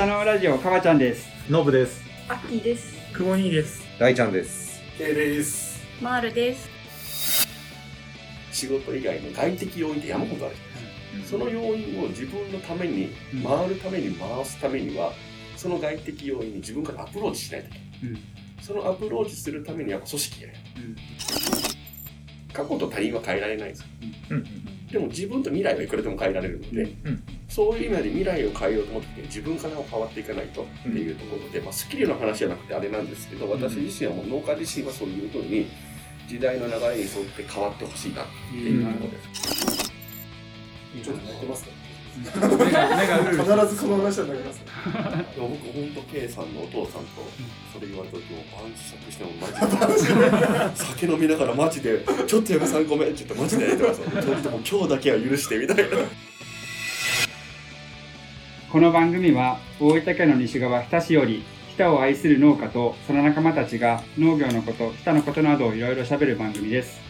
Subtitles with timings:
[0.00, 2.02] 北のラジオかばちゃんですノブです。
[2.26, 2.96] アッキーです。
[3.12, 3.82] くぼにです。
[3.98, 4.80] 大ちゃんです。
[4.98, 5.78] エです。
[6.00, 7.46] マールです。
[8.50, 10.56] 仕事以外の外的要因って山ほどある。
[11.26, 15.12] その要因を自分のためにうん回るために回すためには、
[15.58, 18.12] その外的要因に自分からアプローチしないといけない。
[18.12, 18.18] うん
[18.62, 20.56] そのアプローチするためには組織がいる。
[22.52, 23.86] 過去と他人は変えられないんですよ。
[24.30, 24.44] うん。
[24.88, 35.66] でも自分と未来はいくらでも変えられるので、うんそういう意味で未来を変えようと思った時に自分から変わっていかないとっていうところで、まあ、スキルの話じゃなくてあれなんですけど私自身はもう農家自身はそういうふうに
[36.28, 39.90] 時代の流れに沿って変わってほしいなっていうところです。
[41.02, 41.70] ちょっと泣いてますか？
[42.16, 43.34] 目が目がうる。
[43.34, 44.58] うる必ずこの話はなります。
[44.58, 44.64] ね。
[45.38, 47.22] 僕本当 K さんのお父さんと
[47.72, 55.84] それ言われた時もパンチ尺してもマジで酒飲みながらマジで「ちょっと嫁さんごめん」って言ってマジでやってましたちょっともう今日だけは許してみたいな。
[58.70, 67.00] この番組は大分県の西側日田市より日田を愛する農家とその仲間たちが農業のこと日田のことなどをいろいろ喋る番組です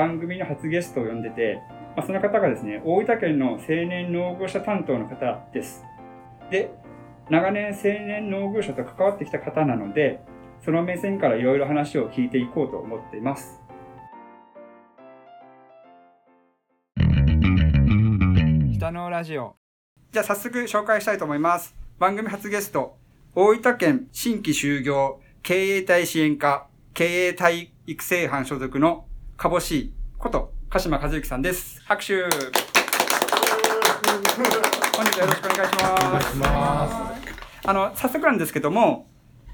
[0.00, 1.60] 番組の初ゲストを呼んでて、
[1.94, 5.84] まあ、その方がですね大分県の青年農業者担当の方です。
[6.50, 6.70] で
[7.28, 10.20] 長年青年農業者と関わってきた方なので
[10.64, 13.60] その目線からいろいろ話を聞いていこうと思っています。
[18.78, 19.54] 北のラジオ。
[20.12, 21.76] じゃあ早速紹介したいと思います。
[21.98, 22.96] 番組初ゲスト
[23.34, 29.04] 大分県新規就業経営体支援課経営体育成班所属の
[29.40, 32.38] かぼしこと鹿島和之さんです拍手本日
[35.18, 35.66] はよろしくお願
[36.20, 36.86] いしま
[37.16, 39.06] すあの早速なんですけども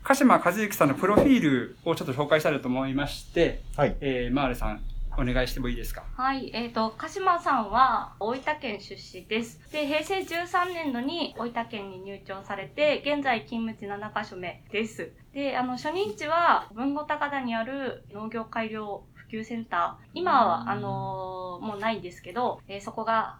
[0.02, 3.96] 鹿島和之さんのプロフィールをちょっと紹介したいと思いまして、はい。
[4.00, 4.80] えー、マールさん
[5.16, 6.02] お願いしてもいいですか？
[6.16, 9.60] はい、えっ、と、鹿島さんは大分県出身です。
[9.72, 15.12] で、平成13年度に大分県に入庁されて、現在勤務地7カ所目です。
[15.32, 20.06] で、あの、初任地は文後高田にある農業改良普及センター。
[20.14, 23.38] 今は、あのーもうないんですけど、えーそこが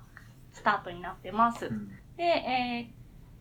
[0.53, 1.69] スタートになってます。
[2.17, 2.97] で、えー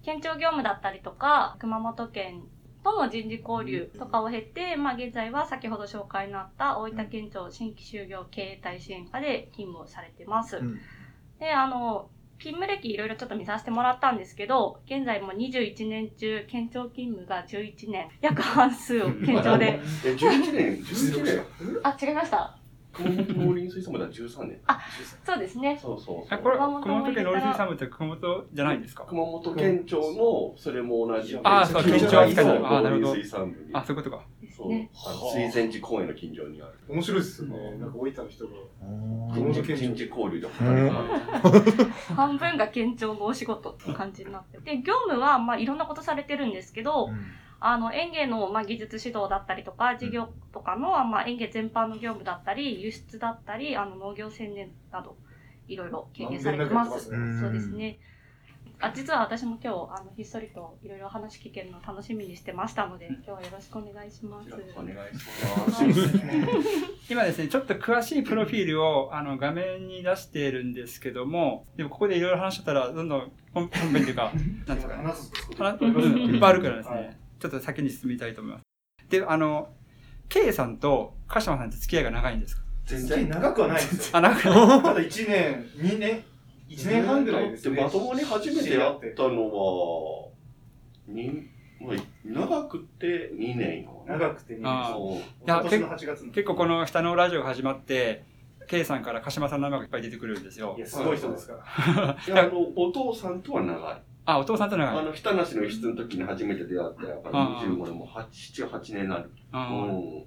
[0.06, 2.44] 県庁業務だったりとか、熊本県
[2.84, 10.58] との人事交流とかを経て、まあ現在は先ほど紹介のあった大分県庁新規就業経営体支援課で勤務をされてます。
[10.58, 10.82] うん
[11.40, 19.80] で、あの、勤務歴いろいろちょっと見させてもらったんですけど、現在も21年中、県庁勤務が11年、約半数を県庁で。
[20.06, 21.44] え11年？11年？
[21.84, 22.58] あ、違いました。
[22.94, 24.60] 熊本農林水産部では13年。
[24.68, 24.80] あ
[25.26, 25.78] そうですね。
[25.82, 29.04] そうそうあこれ熊本県農林水産部って熊本じゃないんですか？
[29.06, 31.38] 熊本県庁のそれも同じ。
[31.44, 33.08] あそう県庁扱いのあなるほど。
[33.08, 33.70] 農林水産部に。
[33.74, 34.24] あそういうことか
[34.56, 37.78] そうねあの水前寺公園の近所にある面白いですよね。
[37.78, 38.52] なんか大分の人が。
[39.76, 40.48] 人事交流で
[42.16, 47.10] 半分が県庁のお仕事って感じになってで業務はまあいろんなことされてるんですけど、
[47.60, 55.18] あの園芸のまあ技術指導だったりとか事業とかのまあ園芸全般の業務だったり輸出だったりあの農業宣伝など
[55.68, 56.92] いろいろ経験されてます。
[56.92, 58.00] ますねそうですね。
[58.80, 64.50] あ実は私も今日あのひっそりといろいろ話聞けるの楽しみにしてましたので今日はよろしくお願いします。
[64.76, 65.26] お願いし
[65.86, 66.20] ます。
[67.10, 74.32] 今ですね、ちょっと詳しいプロフィールをあの画面に出しているんですけども、でもここでいろいろ話してたら、どんどん本本編というか、
[74.68, 77.18] なんですかね、話すと話うんいっぱいあるからですね、はい。
[77.40, 78.64] ちょっと先に進みたいと思います。
[79.10, 79.70] で、あの、
[80.30, 82.64] K さんと鹿島さんって付き合いが長いんですか？
[82.86, 84.18] 全然長くはないですよ。
[84.18, 84.48] あ、長く
[84.84, 86.24] まだ1年、2年、
[86.70, 87.82] 1年半ぐらいですね。
[87.82, 90.30] まともに初めてやったのは、
[91.08, 91.48] に
[91.80, 94.04] まあ、長くて2年よ。
[94.08, 94.66] 長くて2年。
[94.66, 96.32] あそういや今年の8月の。
[96.32, 98.24] 結構この下のラジオが始まって、
[98.68, 100.82] K さんから鹿島さんの名前がいっぱい出てくるんですよい。
[100.82, 102.18] や、すごい人ですから。
[102.28, 104.02] いやあのお父さんとは長い。
[104.26, 104.98] あ、お父さんと長い。
[104.98, 109.30] あの、北梨の輸出の時に初めて出会って、やっぱり25年も8、7、8年になる。
[109.54, 110.24] うん。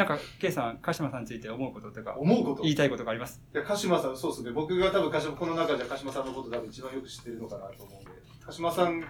[0.00, 2.60] なんか、K さん、鹿島さんについて思うこととか、思うこと？
[2.62, 3.42] い言いたいことがあります？
[3.52, 4.50] や、鹿島さん、そうですね。
[4.52, 8.10] 僕が多分鹿島、この中じゃ鹿島さんのこと多分一番よく知ってるのかなと思うんで。
[8.46, 9.06] 鹿島さん、ま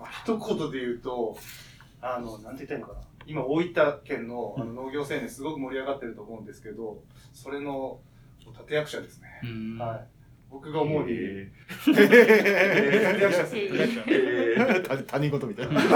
[0.00, 1.38] あ、一言で言うと、
[2.02, 3.00] あの、なんて言ったらいいのかな。
[3.26, 7.02] 今、大分県のあの農業青年すごく盛り上がってると思うんですけど、
[7.32, 8.00] それの
[8.40, 9.28] 立役者ですね。
[9.44, 10.06] うんはい。
[10.50, 11.50] 僕が思うに、え
[11.86, 13.56] 立役者です。
[13.56, 14.00] え立役者。
[14.02, 15.80] ー 他他人事みたいな。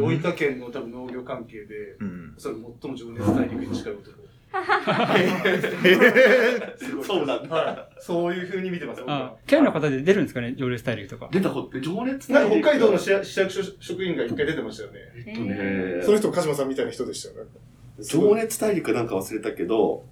[0.00, 2.34] 大分県の多分農業関係で、うん。
[2.36, 4.24] それ最も情熱大陸に近い男。
[7.04, 7.54] そうなんだ。
[7.54, 8.00] はい。
[8.00, 9.02] そういう風に見てます。
[9.46, 11.28] 県の方で出るんですかね、常列大陸とか。
[11.32, 14.98] 出たことって情熱なんか北海道の市役所職員が一回出てましたよね。
[15.26, 17.50] えっとね、その人、鹿島さんみたいな人でしたよね。
[18.00, 20.04] 情熱大陸なんか忘れたけど、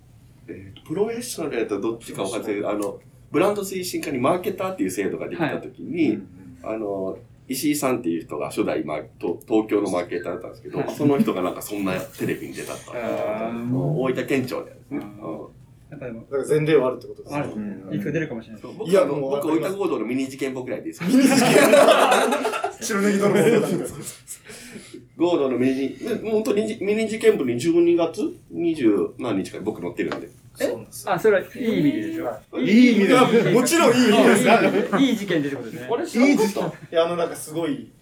[0.49, 3.01] えプロフェッショナルやったらどっちか分かんないけど、あの、
[3.31, 6.21] ブランド推進課にマーケターっていう制度ができたときに、
[6.63, 12.93] あの、石井さんっていう人が初代マーと東京のマーケターだったんですけど、はいその人がなんかそんなテレビに出たと。
[12.93, 14.99] あー大分県庁でですね。
[14.99, 15.49] うん
[15.93, 17.41] やっぱでも、前例はあるってことですね。
[17.41, 18.63] あるうん出るかもしれない。
[18.63, 21.05] 僕いやあの僕、大分合同のミニ事件簿くらいです。
[22.81, 23.87] 白ネギ泥棒だみたいな。
[25.19, 25.99] 合同のミニ、
[26.31, 28.23] 本当にミニ事件簿に12月
[28.55, 30.31] 20何日か僕乗ってるんで。
[30.63, 31.13] そうなんですよ。
[31.13, 32.59] あ、それはいい意味ででしょ。
[32.59, 35.97] いい意味で、もちろんいい意味ですあいい いい事件でってことですね。
[35.97, 37.93] れ知らなかったいや、あの、なんかすごい、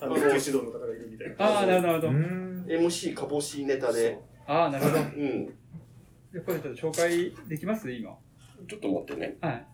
[0.00, 1.34] あの、普及指導の方がいるみたいな。
[1.38, 2.08] ああ、なるほど。
[2.08, 4.18] MC かぼしネタで。
[4.46, 4.96] ああ、なるほど。
[4.98, 5.46] うん。
[5.46, 7.90] でこれちょっと紹介できます？
[7.90, 8.16] 今。
[8.66, 9.36] ちょっと待ってね。
[9.40, 9.66] はい。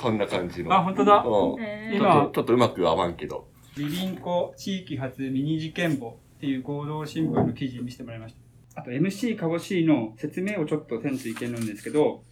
[0.00, 0.74] こんな感じの。
[0.74, 1.24] あ、本当だ。
[1.24, 1.62] うん。
[1.62, 3.48] えちょっと、ちょっとうまく合わんけど。
[3.76, 8.45] リビンコ地域発ミニ事件簿っていう合同新聞の記事見せてもらいました。
[8.76, 12.22] あと MC かぼしの説明をちょっとせんといけるんですけど、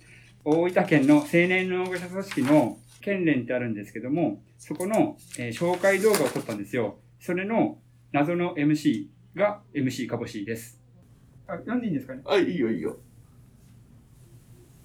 [0.44, 6.98] 大分県の青年農業者組織の県連ってあるんですけども、そこの、えー紹介動画を撮ったんですよ。
[7.18, 7.78] それの
[8.12, 10.80] 謎の MC が MC かぼしです。
[11.46, 12.22] あ、読んでいいんですかね？
[12.26, 12.98] あ、いいよいいよ。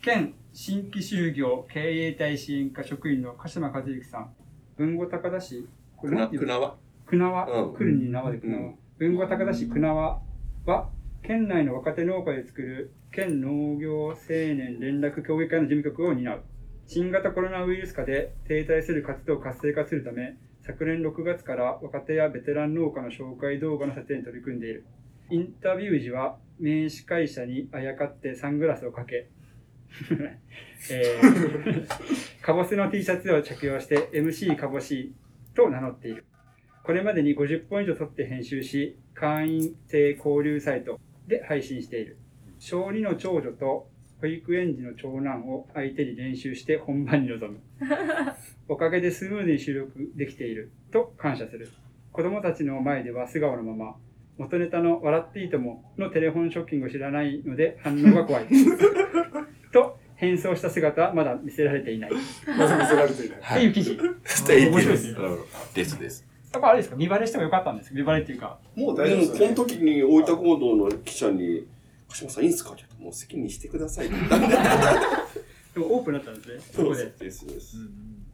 [0.02, 4.34] 県新規就業経営体支援課職員の鹿島和之さん。
[4.78, 5.68] 文後高田市、
[5.98, 6.48] これくな、なんていうの？
[6.48, 6.78] くなわ。
[7.10, 10.22] 久縄、うん来るに縄で久縄、うん文後高田市久縄
[10.66, 10.90] は、
[11.24, 16.44] 県内の若手農家で作る県農業青年連絡協議会の事務局を担う。
[16.88, 24.86] 新型コロナウイルス下で停滞する活動を活性化するため、昨年6月から若手やベテラン農家の紹介動画の撮影に取り組んでいる。
[25.30, 29.30] インタビュー時は名司会者にあやかってサングラスをかけ、
[30.92, 35.14] えー、かぼすの T シャツを着用して MC かぼし
[35.54, 36.26] と名乗っている。
[36.84, 41.00] これまでに50本以上撮って編集し、会員制交流サイト
[41.30, 42.18] で配信している。
[42.58, 43.88] 小2の長女と
[44.20, 47.60] 保育園児の長男を相手に練習して本番に臨む。
[48.68, 51.70] おかげでスムーズに収録できていると感謝する。
[52.12, 53.96] 子供たちの前では素顔のまま、
[54.38, 58.46] 元ネタの笑っていいとものテレフォンショッキングを知らないので反応が怖い。
[59.72, 62.12] と変装した姿はまだ見せられていない。
[62.12, 62.14] っ
[62.58, 63.60] まず見せられていない。
[63.60, 63.98] ていう記事。
[64.70, 65.16] 面白いです
[65.76, 66.29] ですです。
[66.54, 66.96] やっぱあれですか？
[66.96, 67.96] 見バレしてもよかったんですか？
[67.96, 68.58] 見バレっていうか。
[68.76, 69.56] もう大丈夫ですよね。
[69.56, 71.68] この時に大分合同の記者に、
[72.10, 72.72] 鹿島さんいいんすか？
[72.72, 74.48] って言ってもう好きにしてくださいって言ったんで。
[75.76, 76.60] でもオープンだったんですね。
[76.72, 77.06] そこで。
[77.20, 77.78] ですです。
[77.78, 78.26] うん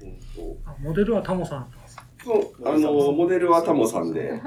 [0.00, 0.16] 本
[0.64, 2.04] 当あモデルはタモさんだったんですか？
[2.24, 4.40] そう、あの、モデルはタモさんで、うん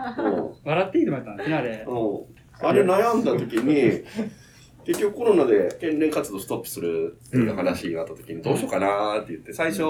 [0.66, 1.86] 笑っていいと思ったんですね、あれ。
[1.88, 4.04] うん、あれ悩んだ時に、
[4.83, 9.83] 結局コロナで県連活動ストップするっていう話になった時にどうしようかなって言って、最初、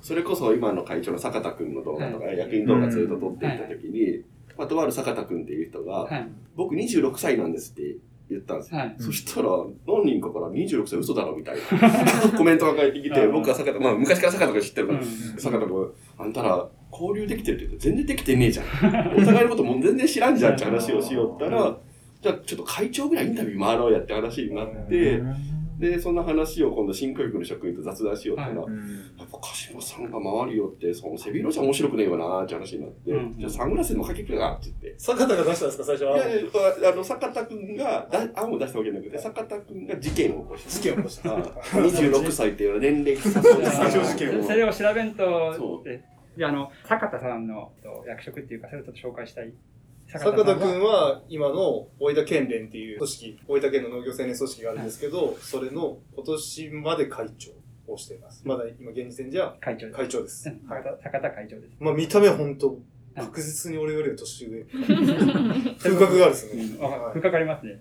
[0.00, 4.22] それこそ今の会長の坂田くんの動画とか、役員動画ずっと撮っていった時に、
[4.56, 6.28] まあ、とある坂田くんっていう人が、はい。
[6.56, 7.96] 僕26歳なんですって
[8.28, 8.80] 言ったんですよ。
[8.80, 8.94] はい。
[8.98, 9.48] そしたら、
[9.86, 11.62] 何人かから26歳嘘だろみたいな
[12.36, 18.66] コメントが返ってきて、うん僕は坂田、まあ昔から坂田くん知ってるから、うん坂田君、あんたら交流できてるって言って全然できてねえじゃん。
[19.16, 21.78] お互いのことも全然知らんじゃんって話をしよったら、
[22.20, 25.22] じゃあちょっと会長ぐらいインタビュー回ろうやって話になって、
[25.78, 34.94] で、そんな話を今度新教育の職員と雑談しようったら、はやっぱ鹿島さんが回るよって、その背広じゃ面白くねえよなーって話になって、うんじゃあサングラスでもかけてくれなって言って。
[34.98, 36.16] 坂田が出したんですか、最初は。
[36.16, 36.44] いやい
[36.82, 40.70] や、あの、坂田くんが、だ案を出したわけじゃなくて、坂田くんが事件を起こした。
[40.70, 41.36] 事件を起こした。
[41.36, 46.02] あ26歳っていう年齢 最初事件をそれを調べんとそ、で、
[46.36, 49.52] であの、坂田さんのと役職っていうか、それをちょっと紹介したい。
[50.10, 57.50] 坂田君は今の大分県連っていう組織、大分県の農業青年組織があるんですけど、それの今年まで会長
[57.92, 58.42] をしています。
[58.46, 59.96] まだ今現時点じゃ会長です。
[59.98, 60.48] 会長です。
[60.48, 60.84] うんはい。
[61.02, 61.76] 坂田会長です。
[61.78, 62.78] まあ見た目は本当
[63.18, 64.64] 確実に俺よりは年上。
[65.78, 66.62] 風格があるですね。
[66.80, 67.80] うん、ありますね。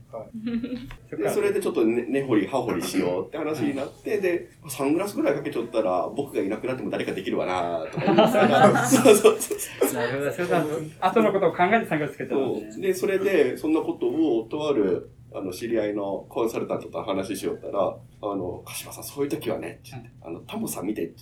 [1.12, 9.56] でそれでちょっとね根掘り葉掘りしようって話になって、で、サングラスぐらいかけちゃったら、僕がいなくなっても誰かできるわなとか言って そうそうそ
[9.90, 10.32] うなるほど。
[10.32, 10.66] それは
[11.00, 12.88] 後のことを考えて参加つけてたんそですね。
[12.90, 17.80] うで、それで、そんなことを、とある、あの、知り合いのコンサルタントと話ししよったら、
[18.22, 19.82] あの、鹿島さん、そういう時はね、
[20.22, 21.14] あの、タモさん見て、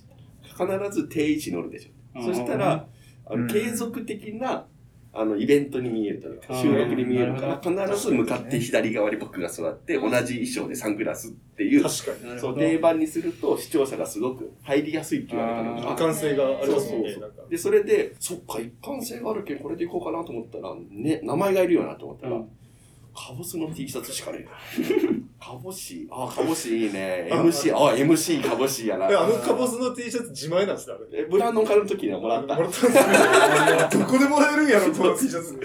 [0.44, 2.22] 必ず定位置乗るでしょ。
[2.22, 2.88] そしたら、
[3.26, 3.48] あの、うん。
[3.48, 4.68] 継続的な、
[5.14, 12.40] あの、イベントに見えるというか、収録に見えるから、必ず向かって左側に僕が座って、同じ衣装でサングラスっていう、確かに。
[12.40, 17.16] そう、定番にすると視聴者がすごく入りやすいって言われたの一貫性がありますね。
[17.50, 22.50] で、それで、そっか、一貫性があるけん、これでいこうかなと思ったら、ね、名前がいるよなと思ったら、うん。
[23.16, 25.52] カボスの T シャツしかねえな。
[25.52, 27.28] カボシあ、カボシいいね。
[27.32, 29.10] MC、あ、MC カボシやな。
[29.10, 31.22] えあのカボスの T シャツ自前なんですね、あれ。
[31.22, 32.56] えブランドンカの時にはもらった。
[32.56, 32.98] もらったんで
[33.92, 34.06] すよ。
[34.06, 35.60] どこでもらえるんやろ、この T シャツ。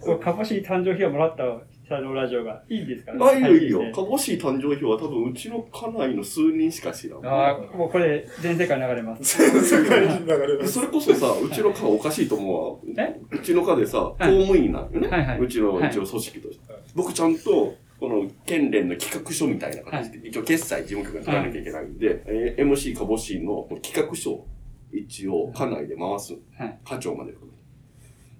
[0.00, 1.44] そう、かぼし誕生日をもらった
[1.88, 3.82] 下のラジオがいいですかあ、いいよいいよ。
[3.82, 7.26] ねカボシ誕生日は多分うちの家内の数人しか知らん。
[7.26, 9.42] ああ、もうこれ全世界流れます。
[9.42, 10.72] 世界に流れます。
[10.72, 13.06] それこそさ、うちの家おかしいと思うわ。
[13.06, 13.20] え？
[13.30, 15.08] うちの家でさ、公はい務員なんよね。
[15.08, 16.72] はいはいうちのはい一応組織として。
[16.72, 24.46] はい僕ちゃんと、この県連の企画書みたいな形で、一応決済事務局が取らなきゃいけないんで、えー MC かぼしの企画書を
[24.92, 26.34] 一応家内で回す。
[26.56, 27.64] はい課長まで含めて。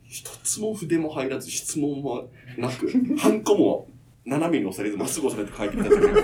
[0.08, 3.86] 一つも筆も入らず、質問もなく、ハンコも
[4.24, 6.22] 斜めに押されず、まっすぐ押されて書いてみたんで、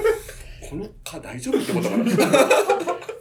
[0.70, 2.04] この課大丈夫ってことかな。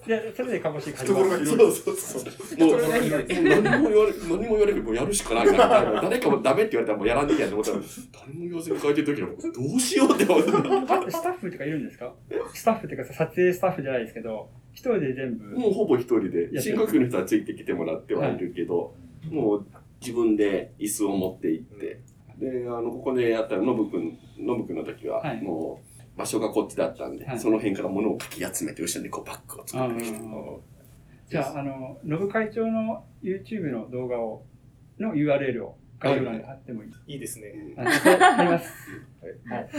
[0.08, 1.56] で、それでかぼし買い懐がます。
[1.56, 2.60] そうそうそう。
[2.60, 6.02] もう、もう何も言われ、何も言われるもうやるしかないな。
[6.02, 7.78] 誰かもダメって言われたらもうやらんでいいやと思ったら、
[8.14, 10.96] 誰も言わずに書いてる時は、どうしようって思った。
[10.96, 12.14] あスタッフとかいるんですか
[12.54, 15.46] スタッフっていうかさ撮影スタッフじゃないですけど、一人で全部。
[15.60, 18.96] もうほぼ一人で、やってる深呼吸の人はついてきてもらってはいるけど、
[19.30, 19.66] もう
[20.02, 22.02] 自分で椅子を持って行って、
[22.38, 30.20] で、あの、ここでやったら、ノブくん、ノブくんの時ははい、もう、場所がこっちだったんで、はいその辺から物をかき集めて、後ろにこうバッグを作ってきて。
[31.30, 34.44] じゃあ、あの、ノブ会長の YouTube の動画を、
[35.00, 37.14] の URL を概要欄に貼ってもいい？
[37.14, 37.54] いいですね。
[37.78, 38.72] あ貼ります？
[39.50, 39.70] はい。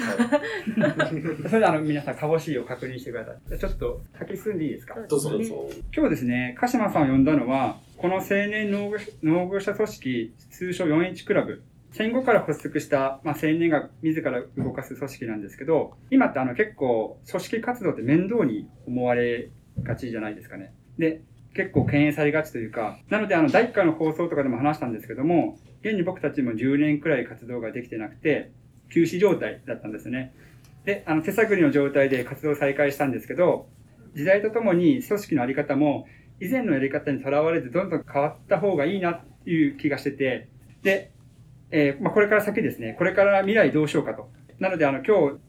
[1.48, 3.36] それであの、皆さん、かぼしを確認してください。
[3.48, 4.94] じゃあちょっと、書き進んでいいですか？
[5.06, 5.82] どうぞそうそう。
[5.94, 11.62] 今日ですね、鹿島さんを呼んだのは、この青年農業農業者組織、通称 4H クラブ。
[11.96, 20.74] 戦後から発足した、まあ、青年が自ら動かす組織なんですけど、今ってあの結構組織活動って面倒に思われがちじゃないですかね。
[20.98, 21.22] で、
[21.54, 28.50] 結構敬遠されがちというか、なのであの第1回の放送とかでも話したんですけども、現に僕たちも10年くらい活動ができてなくて、
[28.92, 30.34] 休止状態だったんですね。
[30.84, 33.68] で、あの手探りの状態で活動再開したんですけど、
[34.16, 36.08] 時代とともに組織のあり方も
[36.40, 40.48] 以前のやり方にとらわれずどんどん変わった方がいいなっていう気がしてて、
[40.82, 41.12] で、
[41.70, 44.30] えーまあ、これから先ですね、これから未来どうしようかと。
[44.58, 45.40] なので、あの、今日、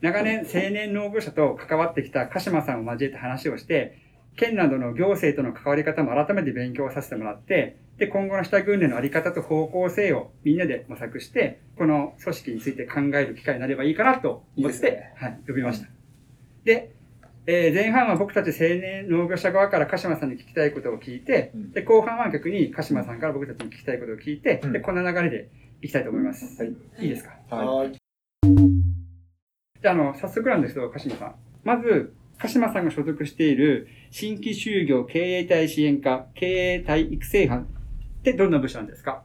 [0.00, 3.98] 長年青年農業者と関わってきた鹿島さんを交えて話をして、
[4.36, 15.88] 県などの行政との関わり方も改めて勉強させてもらって、で、今後の下訓練のあり方と方向性をみんなで模索して、この組織について考える機会になればいいかなと思って、いいねはい、呼びました。
[16.64, 16.94] で、
[17.46, 25.48] えー前半は僕たち青年農業者側から鹿島さんに聞きたいことを聞いて、うんで、後半は逆に鹿島さんから僕たちに聞きたいことを聞いて、うんで、こんな流れで
[25.82, 26.62] いきたいと思います。
[26.62, 26.72] はい。
[27.00, 27.36] いいですか？
[27.50, 27.92] ははい。
[27.92, 31.34] じゃあ、あの、早速なんですけど、鹿島さん。
[31.64, 37.68] まず、鹿島さんが所属している新規就業経営体支援課、経営体育成班
[38.20, 39.24] ってどんな部署なんですか？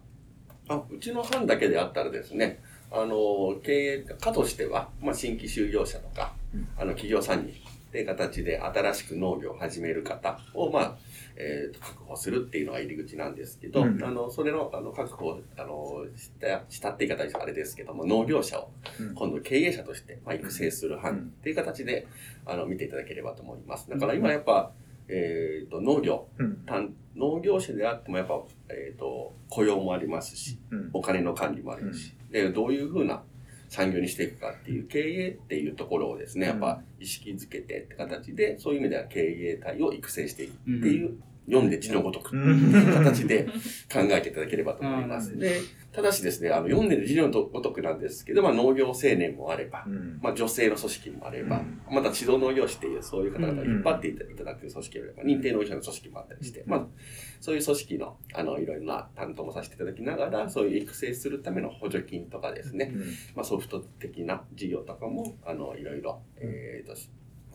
[0.68, 2.60] あうちの班だけであったらですね、
[2.92, 7.54] あの、経営課としては、まあ、新規就業者とか、うんあの、企業さんに、
[7.88, 10.98] っていう形で新しく農業を始める方を、まあ、
[11.38, 22.08] えーと確保するっていうのが入り口なんですけど、うんあの、それの、あの、確保、あの、した、したって言い方はあれですけども、農業者をうん今度経営者として、まあ、育成する班っていう形で、
[22.46, 23.90] あの、見ていただければと思います。
[23.90, 24.72] だから今やっぱ、
[25.10, 26.58] えっ、と、農業、うん。
[26.66, 30.90] 単農業者であってもやっぱ、えっ、と、雇用もありますし、うん。
[30.94, 33.24] お金の管理もあるし、で、どういうふうな
[33.70, 42.28] 産業にしていくかっていう経営っていうところをですね、やっぱ意識づけてって形で、そういう意味では経営体を育成していくっていう、読んで字のごとく。
[42.28, 43.46] っていう形で
[43.92, 45.32] 考えていただければと思います。
[45.32, 45.40] うん。
[45.40, 45.62] で、
[45.94, 50.20] ただしですね、あの、読んでる字のごとくなんですけど、まあ農業青年もあれば、うん。
[50.22, 51.82] まあ、女性の組織もあれば、うん。
[51.90, 56.86] また指導農業士っていう、そういう方々を引っ張っていただく組織もあれば、認定農業者の組織もあったりして、まあ、
[57.40, 62.94] そういう組織の、あの、いろいろな担当もさせていただきながら、そういう育成するための補助金とかですね、
[63.36, 66.96] まあ、ソフト的な事業とかも、あの、いろいろ、えーと、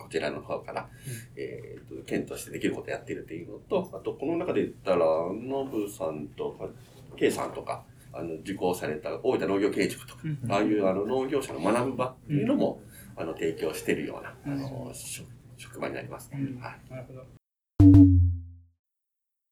[0.03, 0.89] こちらの方から、
[1.37, 6.69] えーと、県としてできることをやっているっていうのと、あと、この中で言ったら、ノブさんとか、
[7.17, 12.81] ケイさんとか、あの、受講された大分農業経営塾とか、ああいうあの農業者の学ぶ場っていうのも、
[13.17, 16.39] あの提供しているような、あの職職場になりますね。
[16.41, 17.25] うんはいなるほど。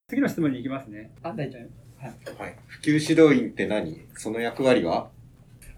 [0.09, 1.13] 次の質問に行きますね。
[1.23, 1.63] あ、大ちゃん。
[2.01, 2.57] はい。
[2.67, 4.07] 普及指導員って何？
[4.15, 5.11] その役割は？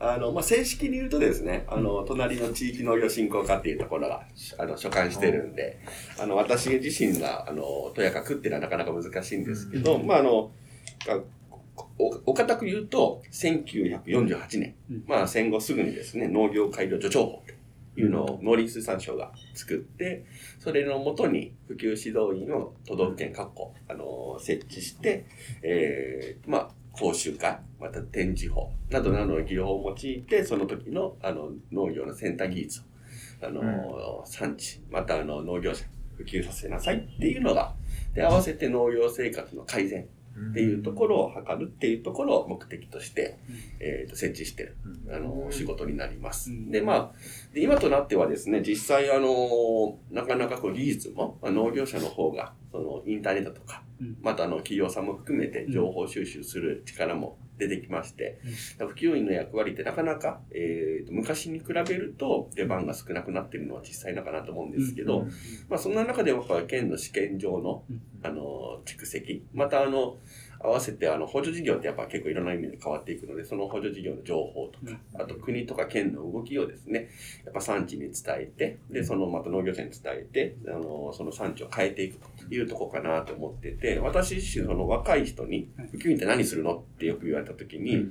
[0.03, 4.25] あの、まあ、正式に言うとですね、あの、隣の地域農業振興課っていうところが、
[4.59, 5.79] あの、所管してるんで、
[6.19, 10.51] あの、私自身が、あの、とやかくっていうのはなかなか難しいんですけど、まあ、あの、
[11.07, 11.21] が
[11.99, 15.05] お、お堅く言うと、1948年、うん。
[15.07, 17.43] まあ戦後すぐにですね、農業改良助長法
[17.95, 20.25] というのを農林水産省が作って、
[20.59, 25.27] それのもとに普及指導員を都道府県各個、あの設置して、
[25.63, 32.83] えー、まあ、講習会、また展示法などなどの技法を用いて、その時のあの農業の先端技術を、
[33.47, 35.85] あの、産地、またあの農業者、
[36.17, 37.75] 普及させなさいっていうのが、
[38.15, 40.07] で、合わせて農業生活の改善
[40.51, 43.39] っていうところを図るっていうところを目的として、
[43.81, 44.77] えー、と設置してる、
[45.11, 46.51] あの、仕事になります。
[46.51, 46.71] うん。
[46.71, 47.13] で、まあ、
[47.53, 54.17] で今となってはですね、実際あの、なかなかこう技術も、まあ、農業者の方が、そのインターネットとか、うん。
[54.23, 57.37] またあの企業さんも含めて情報収集する力も
[57.69, 58.39] 出てきまして、
[58.79, 65.27] 普及員の役割ってなかなか、えー、と昔に比べると出番が少なくなっているのは実際なかなと思うんですけど、
[65.69, 70.19] まあそんな中でやっぱ県の試験場のうん、あの、蓄積、またあの、
[70.63, 77.09] 合わせてあの補助事業ってやっぱ結構いろんな意味で変わっていくので、その補助事業の情報とか、あと国とか県の動きをですね、
[77.45, 86.77] やっぱ産地に伝えて、で、そのまた農業者に伝えて、あの、その産地を変えていくというところかなと思ってて、私自身その若い人に、普及員って何するの？
[86.77, 88.07] ってよく言われた時に、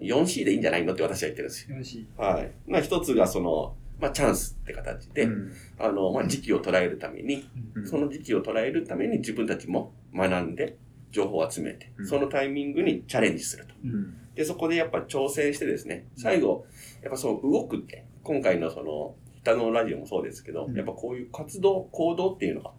[0.00, 1.76] 4C でいいんじゃないのって私は言ってるんですよ。
[2.16, 2.50] はい。
[2.66, 5.28] まあ一つがその、まあチャンスって形で、
[5.78, 7.48] あの、まあ時期を捉えるために、
[7.84, 10.76] その時期を捉えるために自分たちも学んで、
[11.14, 13.74] 情報を集めて、そのタイミングにチャレンジすると。
[14.34, 16.66] で、そこでやっぱ挑戦してですね、最後、
[17.02, 22.72] やっぱその動くって、今回のその、北のラジオもそうですけど、やっぱこういう活動、行動っていうのが、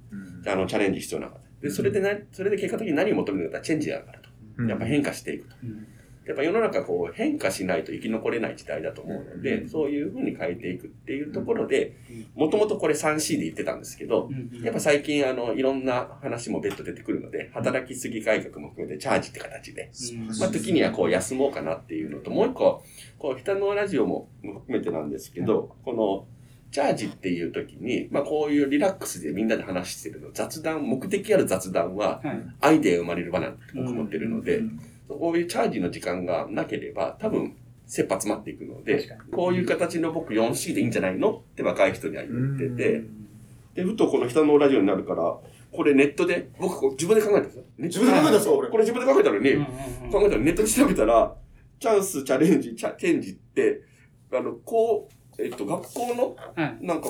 [0.51, 1.61] あの、チャレンジ必要なかった。
[1.61, 4.29] で、それでな、それで結果的に何を求めるかってチェンジだからと。
[4.69, 5.55] やっぱ変化していくと。
[6.25, 11.95] うんやっぱ世の中こう変化しないと生き残れない時代だと思うので、そういうふうに変えていくっていうところで、
[12.33, 14.29] もともとこれ 3C で言ってたんですけど、
[14.63, 19.91] やっぱ最近あの、いろんな話も別途出てくるので、働きすぎ改革も含めてチャージって形で、
[20.39, 22.83] まあ時にはこう休もうかなっていうのと、もう一個、
[23.19, 26.27] こう、北のラジオも含めてなんですけど、この、
[26.71, 32.43] チャージっていう時に、まあこういうリラックスでみんなで話してるの、雑談、目的ある雑談は、はい。
[32.61, 37.55] アイデア生まれる場なんて僕思ってるので、うんこういうチャージの時間がなければ、多分、
[37.87, 43.03] 切羽詰まっていくのでこういう形の僕 4C でいいんじゃないのって若い人には言ってて、
[43.75, 45.37] で、ふとこの人のラジオになるから、
[45.71, 47.63] これネットで、僕自分で考えたんですよ。
[47.77, 49.65] 自分で考えたんですか俺これ自分で考えたのに、
[50.11, 51.35] 考えたらネットで調べたら、
[51.79, 53.81] チャンス、チャレンジ、チャチェンジって、
[54.33, 57.09] あの、こう、えっと、学校の、はいなんか、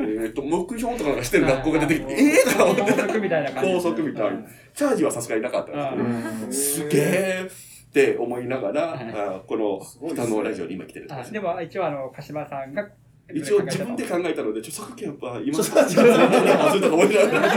[0.00, 3.72] えっと、目標とかなんかしてる学校が出てきて、はいええー、と思って、高速みたいな感じ。
[3.72, 4.42] 高速みたいな。
[4.74, 9.12] チャージはさすがになかったんですけど、すげえって思いながら、はい。
[9.14, 9.80] あこの
[10.14, 12.88] 北のラジオに今来てるんでも一応あの、鹿島さんが、
[13.34, 17.50] 一応自分で考えたので、著作権やっぱ今、著作権忘れたか思いながら。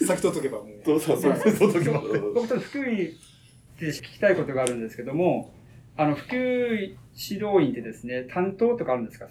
[0.00, 0.82] 先取っとけばもう。
[0.84, 1.36] そうそうそう。
[1.36, 2.34] そうそうそう。
[2.34, 3.16] 僕と福井
[3.78, 5.52] で聞きたいことがあるんですけども、
[5.96, 9.26] あの、福井指導員ってですね、担当とかあるんですか？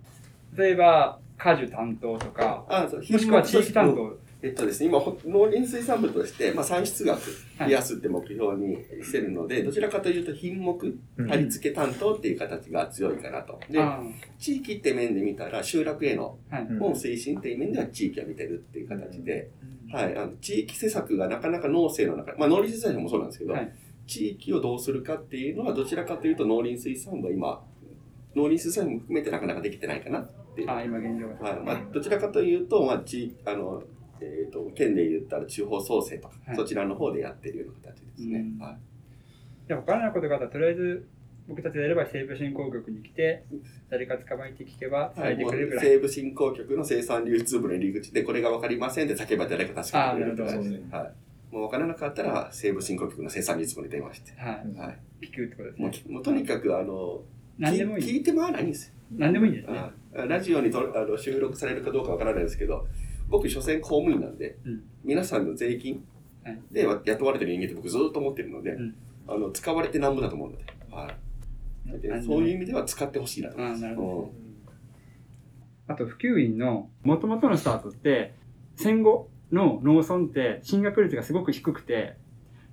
[0.58, 4.28] 例えば、果樹担当とか、あそうもしくは地域担当。
[4.40, 7.22] えっとですね、今、ほ農林水産部として、まあ、産出額
[7.58, 10.96] 増やすって目標にしてるので、どちらかというと品目、
[11.28, 13.60] 貼り付け担当っていう形が強いかなと。
[13.70, 14.00] で、あ
[14.38, 16.64] 地域って面で見たら、集落へのはい。
[16.80, 19.50] を推進っていう面では地域は見てるっていう形で、
[19.92, 23.74] はい、あの地域施策がなかなか農政の中、まあ農林水産省もそうなんですけど、はい。
[24.06, 27.64] 地域をどうするかっていうのはどちらかというと農林水産部は今、
[28.36, 30.70] 農林水産部も含めてなかなかできてないかなっていう。
[30.72, 31.50] あ、今現状が。
[31.50, 33.84] はいまあ、どちらかというと、まあ、地あの、
[34.20, 38.40] えっ、と、県で言ったら地方創生とか、はいそちらの方でやってるような形ですね。
[38.40, 38.78] うんはい
[39.68, 41.08] で、わからないことがあったら、とりあえず、
[41.48, 43.46] 僕たちでやれば西部振興局に来て、
[43.90, 45.86] 誰か捕まえて聞けば伝えてくれるぐらい。
[45.86, 50.82] 西部振興局の生産流通部の入り口で、これが分かりませんって叫ば誰か助けてくれるとかね。
[50.90, 51.12] は
[51.52, 51.54] い。
[51.54, 54.32] もう分からなかったら、西部振興局の生産流通部に電話して。
[54.40, 54.54] はい。
[54.78, 55.00] はい。
[55.26, 55.98] 聞くってことですもうね。
[55.98, 57.24] きもうとにかく、あの、
[57.58, 58.06] 何でもいい。
[58.06, 58.94] 聞聞いてもらわないんですよ。
[59.12, 59.80] 何でもいいんですね。
[60.16, 62.88] あラジオにとあの収録されるかどうかわからないですけど、
[63.30, 66.04] 僕、所詮公務員なんで、うん皆さんの税金
[66.44, 68.96] はいで雇われてる人間って僕ずっと思ってるので、うん
[69.28, 71.12] あの使われてなんぼだと思うので、は
[71.86, 73.86] い、でそういう意味では使ってほしいなと思います。
[73.86, 74.08] あなるほど
[74.42, 74.48] うん
[75.88, 78.36] あと、普及員の元々のスタートって、
[78.76, 82.18] 戦後の農村って進学率がすごく低くて、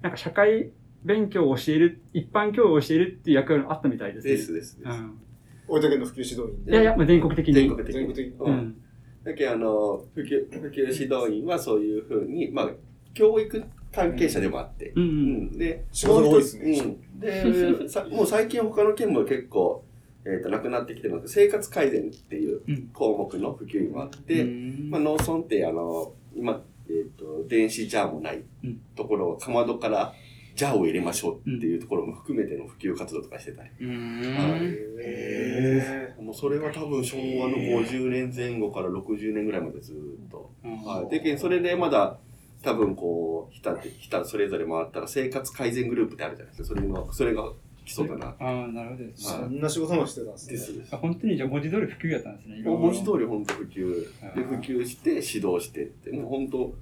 [0.03, 0.73] なんか社会
[1.05, 4.33] 勉強を教える、一般教養を教えるっていう役割があったみたいですね。
[4.33, 4.91] ですですです。
[4.91, 5.21] うん。
[5.69, 7.55] 大分県の普及指導員いやいや、まあ、全国的に。
[7.55, 7.95] 全国的に。
[7.95, 8.77] 全国的にううんん。
[9.25, 12.71] だけどあの普及、普及指導員はそういうふうに、まあ、
[13.15, 15.07] 教育関係者でもあって、うんう。
[15.07, 15.13] うん
[15.55, 16.79] ん、で、仕事が多いですね。
[16.79, 19.85] うん、でさもう最近他の県も結構、
[20.25, 30.13] えー、となくなってきてるので生活改善っていううん項目の普及もあって、うんまあ、農村ってあの今、えー、と電子ジャーもないうんところをかまどから
[30.55, 33.71] じゃあを入れましょうっていうところも含めての普及活動とかしてたり。
[33.81, 34.95] うーん。
[35.01, 40.53] へもうそれは多分昭和の50年前後から60年ぐらいまでずーっと。
[40.63, 41.11] はい。
[41.11, 42.19] でけん、それでまだ、
[42.63, 46.81] 多分こう、ひたって、ひたそれぞれ回ったら生活改善グループってあるじゃないですか。
[46.81, 47.53] それが、それが
[47.85, 48.29] 基礎かな。
[48.39, 49.47] ああ、なるほどですーね。
[49.49, 50.53] そんな仕事もしてたんですね。
[50.53, 50.99] ですですあ。
[50.99, 52.63] 本当にじゃあ文字通り普及やったんですね。
[52.63, 54.35] 文字通り本当普及。
[54.35, 56.75] で、普及して指導してって、もう本当、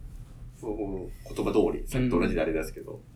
[0.62, 3.11] 言葉通り、さっきと同じであれですけど、なるほど。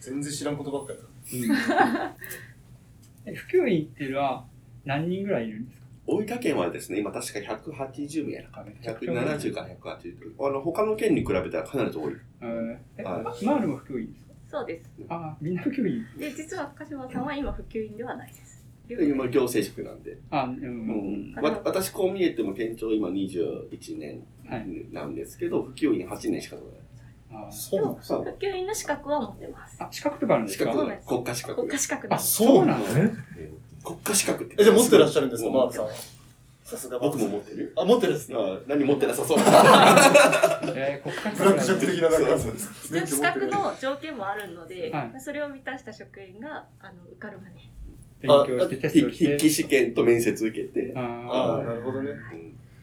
[0.00, 0.98] 全然知らんことばっかり
[1.42, 2.16] だ。
[3.26, 4.44] え普及員っていうのは
[4.84, 5.86] 何人ぐらいいるんですか？
[6.06, 8.48] 大分県はですね、今確か180名やな。
[8.60, 10.46] あめちゃくちゃ多い170から180。
[10.46, 12.14] あの、他の県に比べたらかなり多い。
[12.40, 14.32] えーえ、はマールも普及員ですか？
[14.48, 14.90] そうです。
[15.08, 16.06] ああ、みんな普及員。
[16.18, 18.64] で、実は鹿島さんは今普及員ではないです。
[18.88, 20.16] で今、行政職なんで。
[20.30, 26.64] あ、うん、ううんん、わ私、こう見えても県庁今21年はいなんですけど、普及員8年しかない。
[27.30, 29.76] あそうなんですそう普及員の資格は持ってます。
[29.80, 30.72] あ、資格とかあるんですか
[31.06, 31.68] 国家資格国。
[31.68, 32.30] 家資格あ、です。
[32.36, 33.12] そうなのえ
[33.84, 34.56] 国家資格って。
[34.58, 35.90] え、じゃあ持ってらっしゃるんですか、うんマールさんは？
[36.64, 36.98] さすが。
[36.98, 37.72] 僕も持ってる。
[37.76, 38.36] あ、持ってるんですね。
[38.38, 39.38] あ何持ってなさそう。
[40.76, 47.54] えー、国家資ブラック格ジョック的な資格の条件もあるので、はいそれを満たした職員があの受かるまで。
[48.20, 49.24] 勉強してテストして。
[49.24, 50.92] 筆記試験と面接受けて。
[50.96, 52.10] ああなるほどね。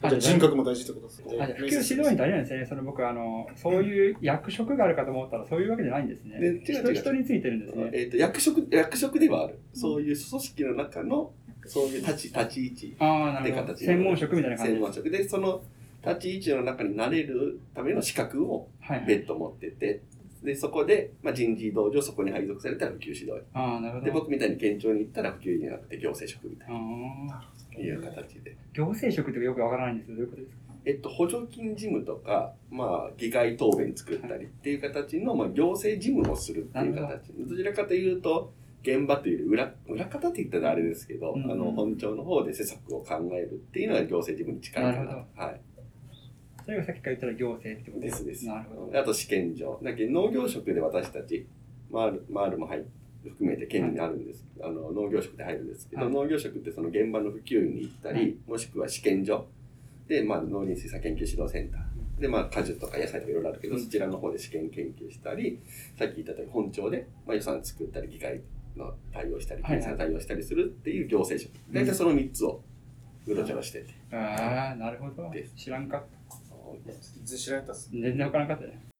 [0.01, 1.37] じゃあ人格も大事ってことですね。
[1.41, 2.65] あ、じ普及指導員ってあれなんですね。
[2.65, 6.39] その僕、あの、そういう役職があるかと思ったら、そういうわけじゃないんですね。
[6.39, 7.89] で違う違う人人についてるんですね。
[7.93, 9.59] えっと役職役職ではある。
[9.73, 11.31] そういう組織の中の
[11.65, 13.63] そういう立ち立ち位置ああ、なるほど。
[13.63, 14.71] って形専門職みたいな感じ。
[14.73, 15.61] 専門職でその
[16.05, 19.07] 立ち位置の中になれるための資格をはいはい。
[19.07, 20.01] 別途持ってて
[20.43, 24.19] でそこで、まあ、人事異動上そこに配属されたら普及指導員ああ、なるほでど。
[24.19, 26.75] 僕みたいに県庁に行ったら普及員じゃなくて行政職みたいああ。
[27.25, 27.41] な
[27.81, 28.57] いう形で。
[28.73, 30.61] 行政職ってよくわからないんですけど、どういうことですか？
[30.85, 37.33] えっと、補助金事務とか、まあ、議会答弁作ったりっていう形の、まあ、行政事務をするっていう形。
[37.33, 45.05] どちらかというと、現場というより裏、裏方って言ったらあれですけど、うんあの、本庁の方で施策を考えるっていうのが行政事務に近いかな。
[45.05, 45.61] なはい。
[46.63, 48.03] それがさっきから言ったら行政ってこと？
[48.03, 48.47] ですです。
[48.47, 48.99] なるほど。
[48.99, 49.79] あと試験場。
[49.81, 51.47] だけど農業職で私たち、
[51.89, 52.85] マール、マールも入
[53.29, 54.45] 含めて県にあるんです。
[54.61, 59.45] あの、農業職で入るんですけど、はい農業職ってその現場の普及員に行ったり、はいもしくは試験場
[60.07, 62.21] で、まあ、農林水産研究指導センター。
[62.21, 65.59] で、まあ、果樹とか野菜とかいろいろあるけど、うんそちらの方で試験研究したり、
[65.97, 68.41] さっき言った通り本庁で、まあ、予算作ったり、議会
[68.75, 71.53] の対応したり、はい検査対応したりするっていう行政職。
[71.71, 72.61] 大体その3つを
[73.27, 73.93] うろちょろしてて。
[74.15, 75.31] ああ、なるほど。
[75.55, 76.15] 知らんかった。
[77.15, 77.91] 全然知らなかったです。
[77.91, 78.94] 全然わからなかったね。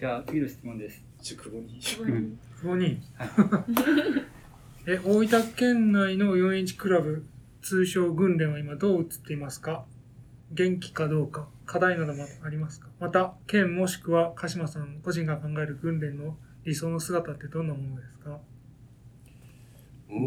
[0.00, 1.04] じゃあ、次の質問です。
[1.22, 1.78] 宿坊に。
[2.00, 2.98] うんここに、
[4.88, 7.24] え、大分県内の 4H クラブ、
[7.62, 9.84] 通称訓練は今どう映っていますか？
[10.52, 12.88] 元気かどうか、課題などもありますか？
[13.00, 18.38] また、県もしくは鹿島さん個人が考える訓練の理想の姿ってどんなものですか？
[20.10, 20.18] うー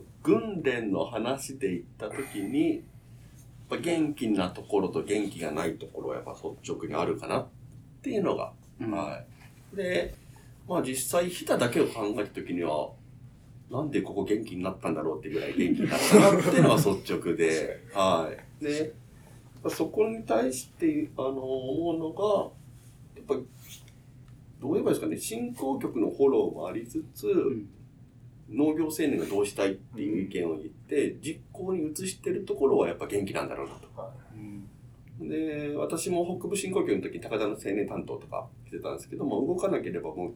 [0.00, 2.82] ん訓練の話で言った時にやっ
[3.70, 7.46] ぱ元気なところと元気がないところはやっぱ率直にあるかなっ
[8.04, 8.90] ていうのが、うん。
[8.90, 9.18] は
[9.72, 9.76] い。
[9.76, 10.14] で
[10.68, 12.90] まあ実際日田だけを考えた時には
[13.70, 18.64] なんでここ元気になったんだろうっていうぐらい元気になったなっていうのが率直で はい。
[18.64, 18.92] で
[19.68, 22.50] そこに対してあの思うのが
[23.16, 23.34] やっぱ
[24.60, 27.68] どう言えばいいですかね振興局のフォローもありつつ、ん。
[28.50, 33.88] 農業青年がどうしたいっていう意見を言って、実行に移してるところはやっぱ元気なんだろうなと。
[33.96, 34.23] うん
[35.20, 40.34] で、私も北部振興局の時に高田の青年担当とかしてたんですけども、動かなければもう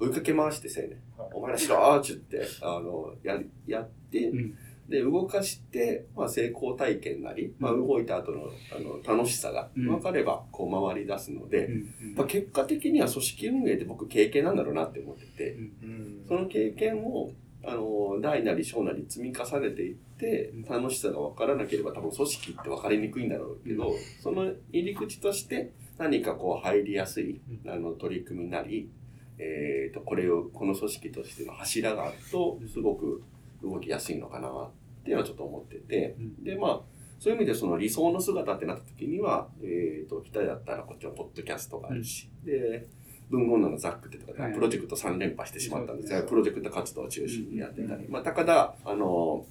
[0.00, 1.30] 追いかけ回して青年、はい。
[1.34, 4.54] お前らしろーっちゅって、あの、やり、やって、うん。
[4.88, 9.86] で、動かして、まあ成功体験なり、まあ動いた後のあの楽しさがうん。
[9.86, 16.24] 分かれば、こう回り出すので、うんまあ、結果的には組織運営って僕経験なんだろうなって思ってて、うん。
[16.26, 17.30] その経験を、
[17.62, 28.90] あの、大なり小なり積み重ねていって、楽しさが分からなければ多分組織って分かりにくいんだろうけど、その入り口として何かこう入りやすい、あの、取り組みなり、
[29.38, 33.22] えっ、と、これを、この組織としての柱があると、すごく
[33.62, 34.70] 動きやすいのかなっ
[35.02, 36.80] ていうのはちょっと思ってて、で、まあ、
[37.18, 42.86] そういう意味でその理想の姿ってなった時には、えっ、と、北だったらこっちはポッドキャストがあるし、で、
[43.30, 44.52] 文豪のザックってとかはい。
[44.52, 49.46] でプロジェクト3連覇してしまったんですが、プロジェクト活動を中心にやってたり、まあ、高田、あの、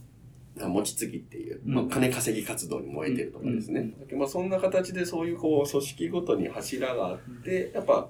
[0.57, 3.93] 持ち継ぎっていう、まあ、うん金稼ぎ活動に燃えてるとかですね。
[4.13, 8.09] まあ、そんな形でそういうこう組織ごとに柱があって、やっぱ青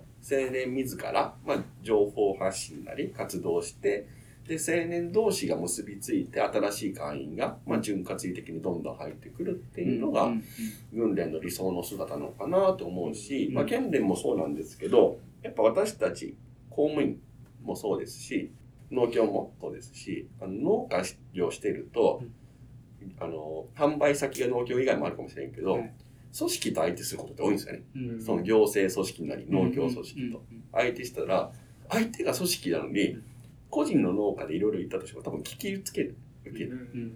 [0.52, 4.08] 年自ら、まあ、情報発信なり活動して、
[4.48, 10.44] で、青年同士が結びついて新しい会員が、まあ、潤滑油的にどんどん入ってくるっていうのが、うん
[10.92, 13.54] 訓練の理想の姿なのかなと思うし、うん。
[13.54, 16.36] まあ、県連もそうなんですけど、やっぱ私たち
[16.70, 17.20] 公務員
[17.64, 18.52] もそうですし、
[18.92, 22.24] 農協もそうですし、あの農家業してると、
[23.20, 25.94] あの、販売先が農協以外もあるかもしれんけど、はい。
[26.38, 27.84] 組織と相手することって多いんですよね。
[27.96, 28.22] うん。
[28.22, 30.38] その行政組織なり農協組織と。
[30.52, 31.52] うん相手したら、
[31.90, 33.18] 相手が組織なのに、
[33.72, 36.16] 個人の農家でいろいろ言ったとしても多分聞きつける。
[36.46, 36.90] 受ける。
[36.94, 37.14] うん。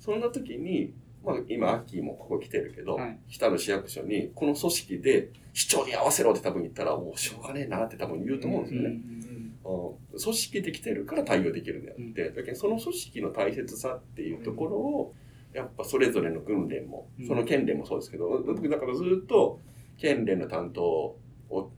[0.00, 0.92] そんな時に、
[1.24, 8.88] まあ今、アッキーもここ来てるけど、はい北の市役所に、この組織で市長に合わせろって多分言ったら、もうしょうがねえなって多分言うと思うんですよね。
[8.88, 9.22] うん
[9.64, 15.14] 組織できてるから対応できるんであって、だけどその組織の大切さっていうところを、
[15.54, 19.60] やっぱそれぞれの訓練もうん、その県連もそうですけど、僕だからずっと
[19.98, 21.18] 県連の担当を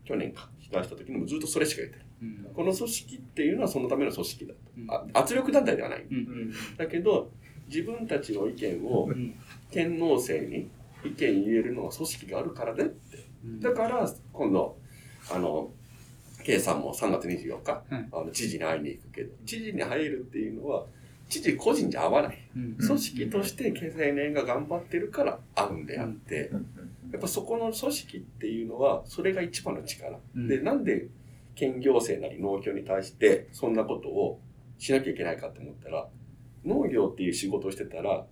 [0.05, 2.05] 去年か、出した時にもずっとそれしか言ってる。
[2.23, 5.19] うんこの組織っていうのはそのための組織だと。
[5.19, 6.07] 圧力団体ではない。
[6.11, 7.31] うんだけど、
[7.69, 9.35] 自分たちの意見をうん。
[9.71, 10.69] 県農政に
[11.05, 13.25] 意見言えるのは組織があるからねって。
[13.45, 13.61] うん。
[13.61, 14.77] だから、今度、
[15.33, 15.71] あの、
[16.45, 20.85] K さんも3月24日、はいあの知事に会いに行くけど、知事に入るっていうのは、
[21.29, 22.39] 知事個人じゃ会わない。
[22.57, 22.77] うん。
[22.77, 26.51] 組織として青年が頑張ってるから会うんであって、
[27.13, 30.19] やっぱそこの組織っていうのは、それが一番の力。
[30.37, 30.49] うん。
[30.49, 31.09] で、なんで
[31.55, 34.41] 県行政なり農協に対してそんなことを
[34.79, 36.09] しなきゃいけないかって思ったら、
[36.65, 38.27] 農業っていう仕事をしてたら、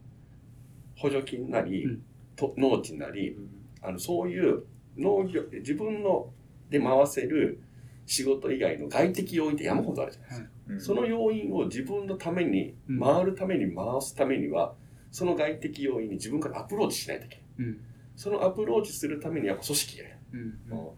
[0.96, 2.02] 補助金なり、うん。
[2.34, 3.36] と農地なり、
[3.82, 4.64] あの、そういう
[4.96, 6.30] 農業、自分の
[6.70, 7.60] で回せる
[8.06, 10.48] 仕事以外の外的要因って山ほどあるじゃないですか。
[10.80, 13.00] その要因を自分のために、うん。
[13.00, 14.74] 回るために回すためには、
[15.10, 17.44] その外的要因に自分からアプローチしないといけない。
[17.58, 17.80] うん。
[18.16, 20.16] そのアプローチするためにやっぱ組織がいる。
[20.32, 20.88] うん。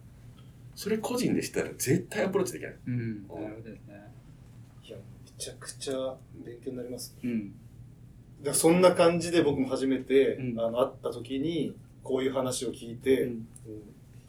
[0.75, 2.77] それ個人でしたら絶対アプローチできない。
[2.87, 3.27] うん。
[3.29, 4.15] なるほどですね
[5.45, 7.17] ちゃくちゃ勉強になります。
[7.23, 7.53] うん
[8.43, 13.47] だそんな感じで僕も初めて、うんあの、会った時に、こういう話を聞いて、うんうん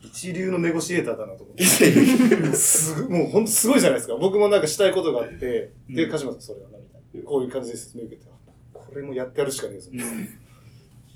[0.01, 1.65] 一流のネゴシエーターだなと思って。
[2.53, 4.15] すごもう本当すごいじゃないですか。
[4.15, 7.27] 僕もなんかしたいことがあって、で、うん鹿島さんそれはな、みたいな。
[7.27, 9.89] こういう感じで説明受けて、あこれもやってやるしかねえぞ。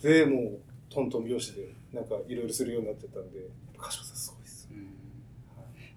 [0.01, 0.59] で、もう、
[0.89, 3.45] トントン拍子で、なんかいろいろするようになってたんで、
[3.77, 4.69] 鹿島さんすごいです。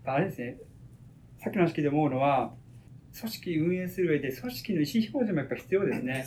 [0.05, 0.59] あれですね、
[1.43, 2.53] さっきの式で思うのは、
[3.19, 6.27] 組織運営する上で、組織の意思表示もやっぱ必要ですね。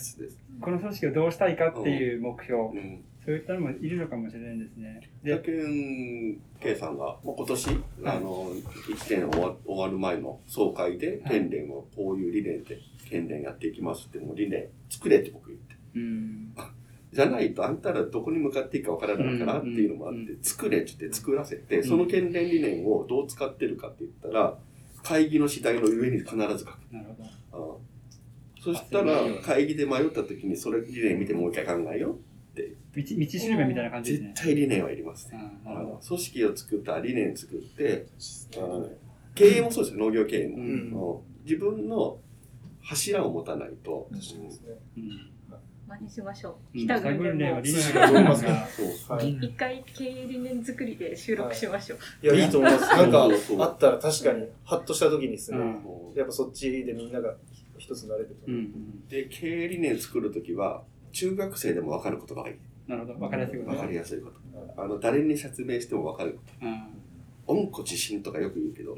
[0.62, 3.04] この組織をどうしたいかっていう目標、うん。
[3.26, 5.02] そういったのもいるのかもしれないですね。
[5.24, 7.70] で、だけん、K さんが、もう今年、
[8.06, 12.78] あの、1年終わ終わる前の総会で、はい県連をこういう理念で、
[13.10, 15.76] 県連やっていきますって、もう理念作れって僕言って。
[15.96, 16.54] うん、
[17.12, 24.56] じゃないと、あんたらどこに向かっていいかわからないからっていうのもあって、うん作れって言って作らせて、その県連理念をどう使ってるかって言ったら、
[25.06, 26.68] 会議の次第の上に必ず書く。
[26.92, 27.06] なる
[27.52, 27.74] ほど。
[27.74, 32.18] ああそしたら、会議で迷った時に、それ理念見てもう一回考えよう。
[32.56, 34.44] 道道しるべみたいな感じですね絶。
[34.44, 35.40] 対理念はいりますね。
[35.66, 36.00] うんなるほど。
[36.08, 38.08] 組織を作った理念作って、
[39.36, 41.24] 経営もそうですよ、農業経営も。
[41.44, 42.18] 自分の
[42.82, 44.68] 柱を持たないと、確かにですね。
[44.98, 45.32] うん
[45.88, 46.80] 何しましょう。
[46.80, 46.86] うん。
[46.86, 47.16] 北軍。
[49.42, 52.26] 一回経営理念作りで収録しましょう。
[52.26, 52.90] いや、いいと思います。
[52.90, 53.28] なんか、
[53.60, 55.60] あったら確かに、ハッとした時にですね、
[56.16, 57.36] やっぱそっちでみんなが
[57.78, 58.36] 一つになれると。
[58.48, 62.56] うん、で、経営理念作るときは、中学生でも分かることがいい。
[62.88, 63.20] なるほど。
[63.20, 64.82] わかりやすいこと分かりやすいこと。
[64.82, 66.74] あの、誰に説明しても分かるこうん。
[66.80, 66.96] と。
[67.48, 68.96] 温故知新とかよく言うけど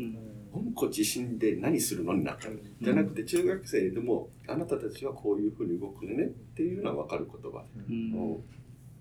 [0.59, 2.59] う、ん温故知新で何するのになっちゃう。
[2.81, 7.63] じゃなくて、中学生でも、あなたたちはこういうふうに動くねっていうのは分かる言葉。
[7.89, 8.43] うんうん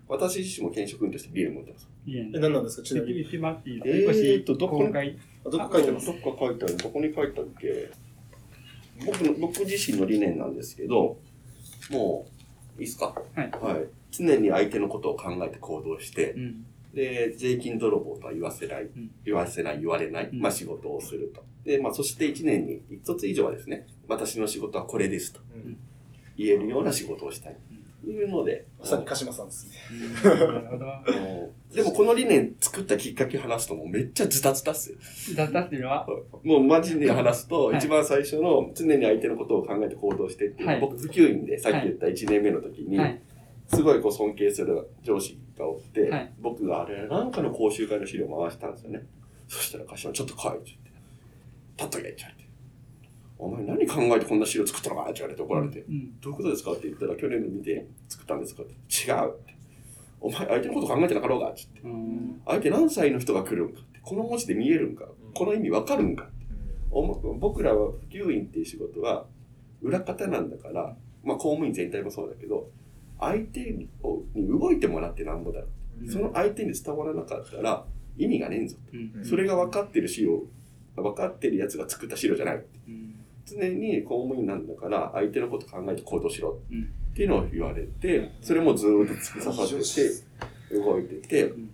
[0.08, 1.88] 私自身も現職員としてビール持ってます。
[2.08, 2.82] え、何なんですか？
[2.86, 3.20] ちなみに。
[3.22, 6.76] えーもしとどこに公開あどこ書いてますどっか書いてある。
[6.76, 7.90] どこに書いたっけ？
[9.04, 11.18] 僕の、僕自身の理念なんですけど、
[11.90, 12.28] も
[12.78, 13.20] う、いいですか？
[13.34, 13.86] はいはい。
[14.12, 16.64] 常に相手のことを考えて行動してう、ん
[16.96, 19.10] で、税金泥棒とは言わせない、ん。
[19.22, 20.40] 言わせない、言われない、うん。
[20.40, 21.44] まあ仕事をすると。
[21.62, 25.76] で、まあそして1年に1つ以上はですね、私の仕事はこれですとうん。
[26.38, 27.56] 言えるような仕事をしたい。
[28.02, 29.72] というので、まさに鹿島さんですね。
[30.24, 30.86] なるほど。
[31.68, 31.74] うん。
[31.74, 34.96] でもこの理念作ったきっかけ話すともうめっちゃズタズタっすよ。
[35.36, 36.08] だったっていうのは、
[36.44, 37.76] もうマジで話すと、はい。
[37.76, 40.80] 一番最初の常に相手のことを考えて行動してっていう、はい。
[40.80, 43.20] 僕普及員でさっき言った1年目の時に、はい。
[43.68, 49.06] すごいこう尊敬する上司がおって、はい僕があれ、なんかの講習会の資料を回したんですよね。
[49.48, 50.90] そしたら柏ちょっと来いって言って、
[51.84, 52.46] 立っとけって言われて。
[53.38, 58.72] お前何考えてこんな資料作ったのかって言われて怒られて、うんどういうことですかって言ったら、去年の見て作ったんですかって。
[58.72, 59.54] 違うって。
[60.20, 61.88] お前相手のこと考えてなかろうがって言って。
[61.88, 64.00] うん相手何歳の人が来るんかって。
[64.02, 65.06] この文字で見えるんか。
[65.34, 66.46] この意味わかるんかって。
[67.38, 69.26] 僕らは普及員っていう仕事は、
[69.82, 72.70] 裏方なんだから、まあ公務員全体もそうだけど、
[73.18, 73.88] 相手に
[74.34, 75.60] に動いてもらってなんぼだ。
[76.10, 77.84] その相手に伝わらなかったら
[78.18, 78.76] 意味がねえんぞ。
[78.92, 80.42] うんそれが分かってる資料、
[80.96, 82.64] 分かってるやつが作った資料じゃない。
[82.88, 83.12] うん
[83.46, 90.08] 常に公務員なんだから相手のこと考えて行動しろうんっていうのを言われて、それもずーっと突き刺さっ
[90.68, 91.70] てて、動いててん、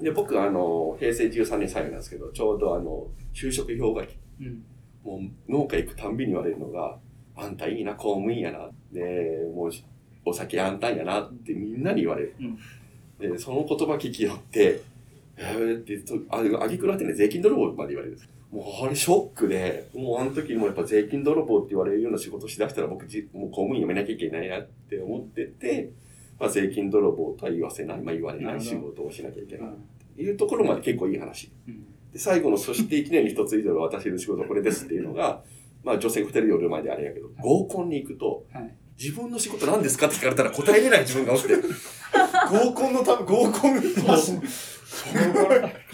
[0.00, 4.64] で、僕あの、平成13年最後なんですけど、ちょうどあの、就職氷河期、うん
[5.04, 6.98] もう農家行くたんびに言われるのが、
[7.36, 8.70] あんたいいな、公務員やな。
[8.92, 9.70] で、もう、
[10.28, 12.34] お酒あんたんやなってみんなに言われる。
[13.18, 14.82] で、その言葉聞きよって、
[15.36, 18.18] えーってと、あ、あげくらってね、税金泥棒まで言われる。
[18.50, 25.90] もうあれショックで、もうあの時もやっぱ税金泥棒って言われるような仕事しだしたら僕じ、もう公務員辞めなきゃいけないなって思ってて、
[26.40, 29.68] まあ税金泥棒とは言わせない、まあ言われない仕事をしなきゃいけない。
[29.68, 29.72] っ
[30.16, 31.50] ていうところまで結構いい話。
[31.68, 35.42] うんで、最後のそして一年に一つ以上の私の仕事はこれですっていうのが、
[35.84, 44.14] まあ女性二人寄る前であれやけど、合コンに行くと、はい自分の仕事何ですかって聞かれたら答えれない自分がおって、合コンのため、合コンの合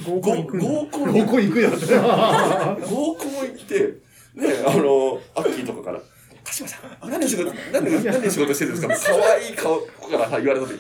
[0.07, 1.73] ごコン合コン合コン行くやん。
[1.73, 3.99] 合コン行って、
[4.35, 6.01] ね、あの、アッキーとかから、
[6.43, 10.75] 鹿島さん、あ何の仕事、何の、何の仕事してるんですか可愛い顔からさ言われた時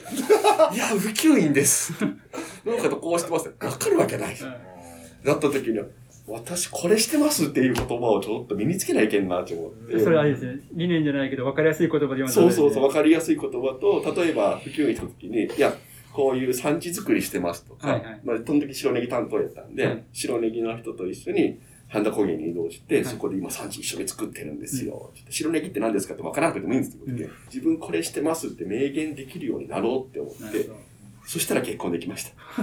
[0.74, 1.92] いや、普及員です。
[2.64, 3.48] 農家とこうしてます。
[3.48, 4.36] わかるわけない。
[5.22, 5.84] なった時には、
[6.26, 10.00] 私これしてますっていう言葉をちょっと身につけないけんなと思って。
[10.00, 10.60] それあれですね。
[10.72, 15.74] 理念じゃないけど、分かりやすい言葉で言わないそうそうそう、わかりやすい言葉と、例えば、普及員した時に、いや、
[16.14, 21.58] こういう産地作りしてますとか、はいはいまあ、その時白ネギ担当やったんで、はい白ネギの人と一緒に、
[21.88, 25.12] 半田高原に移動して、はいそこで今産地一緒に作ってるんですよ。
[25.28, 30.70] 白ネギって何ですかって分からなくてもいいんですけど、自分これしてますって明言できるようになろうって思って、
[31.26, 32.62] そしたら結婚できました。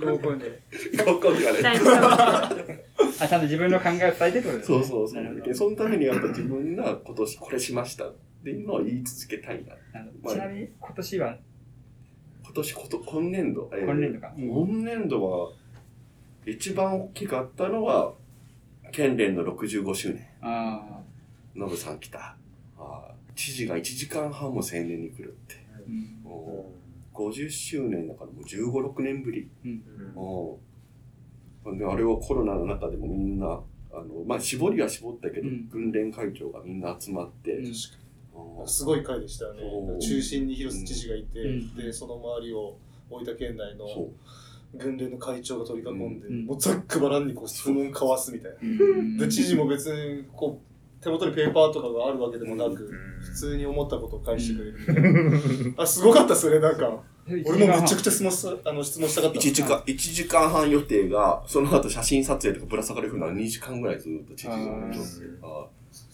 [0.00, 0.62] ど合コンで。
[1.04, 1.60] 合コンではね。
[3.20, 4.78] あ、ちゃんと自分の考えを伝えてってことですね。
[4.78, 5.54] そうそうそうで。
[5.54, 9.74] そのためにやっぱ自分が今年これしましたっていうのを言い続けたいな。
[10.30, 11.38] ちなみに、今年は、
[12.42, 13.70] 今年こと、今年度。
[13.72, 15.52] えー今年度かうん今年度は、
[16.46, 18.14] 一番大きかったのは、
[18.92, 20.26] 県連の65周年。
[20.40, 21.00] あ
[21.54, 22.36] ノブさん来た。
[22.78, 25.56] あー知事が1時間半も青年に来るって。
[25.74, 26.20] あ、うん。
[26.24, 29.48] もう50周年だからもう15、6年ぶり。
[29.64, 29.82] うん。
[30.14, 30.60] も
[31.64, 33.46] うであれはコロナの中でもみんな、
[33.92, 35.68] あの、まあ、絞りは絞ったけど、うん。
[35.68, 37.66] 軍連会長がみんな集まって、うん。
[37.66, 38.68] うん。
[38.68, 39.60] すごい回でしたよね。
[40.00, 41.74] 中心に広瀬知事がいて、うん。
[41.76, 42.76] で、その周りを
[43.10, 44.78] 大分県内のそう。
[44.78, 46.46] 軍連の会長が取り囲んで、うん。
[46.46, 48.58] もうざっくばらんにこう質問交わすみたいな。
[48.62, 48.64] う
[49.02, 49.18] ん。
[49.18, 50.69] で、知事も別にこう、
[51.02, 55.82] 手元にペーパーとかがあるわけでもなく、うん普通に思ったことを返してくれるみたいな。
[55.82, 56.90] あ、すごかったっすよね、なんか。
[57.28, 59.38] 俺もめちゃくちゃ質問したあの質問したかった。
[59.38, 64.94] 1時間、一時間半予定が、その後写真撮影とかぶら下がるふうな2時間ぐらいずっと知事があー
[65.42, 65.66] あ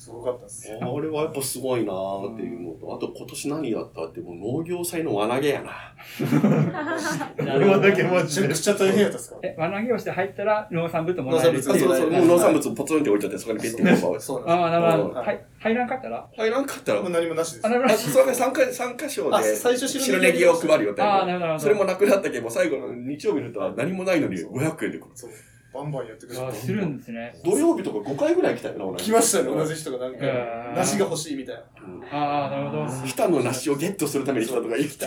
[0.07, 0.73] すごかったっす。
[0.73, 5.73] あれはやっぱすごいなーっていうのと、あと今年何やったってもう農業祭の輪投げやな。
[7.57, 9.37] 俺はだけめちゃくちゃ大変やったっすか？
[9.43, 11.89] え、輪投げをして入ったら農産物もらえるっていう。
[11.89, 15.09] 農産物そうそう、もう農産物ポツンって置いちゃって、そこにペッてこうそうなんああ、なるほど。
[15.09, 16.29] うんはい入らんかったら？
[16.37, 17.71] 入らんかったら、もう何もなしですあ、。
[17.71, 17.99] なるほあど。
[17.99, 21.59] それが3か三箇所あで最初白ネギを配る予定ああ、なるほど。
[21.59, 25.07] それもなくなったけど、もう最後の日曜日のとは何もないのに500円で来る。
[25.15, 25.31] そう。
[25.77, 26.45] バンバンやってくれて。
[26.47, 27.39] あするんですね。
[27.45, 28.99] 土曜日とか5回ぐらい来たよな、俺。
[28.99, 30.27] 来ましたね、同じ人がなんか
[30.77, 31.63] 梨が欲しいみたいな。
[31.63, 33.07] うんああ、なるほど。
[33.07, 35.07] 来たの梨をゲットするために来たとか生きた。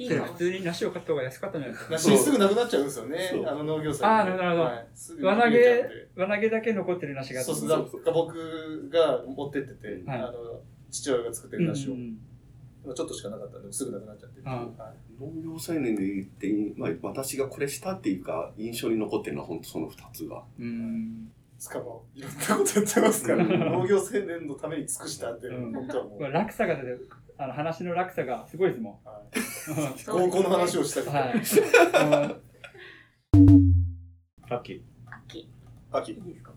[0.00, 2.10] いいのそれ普通に梨を買った方が安かったんじゃないですか。
[2.10, 10.32] 梨すぐなくなっちゃうんですよねあの農業祭あーなるほどはいすぐ輪投げで、輪投げだけ残ってる梨があってそうそう、僕が持ってってて、はいあの、
[10.90, 12.16] 父親が作ってる梨をう、ん
[12.82, 14.40] ちょっとしかなかったんで、すぐなくなっちゃって。
[14.44, 14.66] あはい
[15.20, 20.42] 農業青年で言って、まあ、私がこれしたっていうか、印象に残ってるのは本当その2つが。
[20.58, 21.30] うん。
[21.58, 27.08] しかも、いろんなことやってますから、農業青年のために尽くしたって、うん本当はもう、落差が出てる。
[27.36, 29.38] あの話の落差がすごいですもはい
[29.72, 29.94] ん。
[30.06, 32.40] 高校の話をしたり、はい。
[34.50, 34.84] 秋。
[35.26, 35.48] 秋。
[35.92, 36.49] 秋いいですか？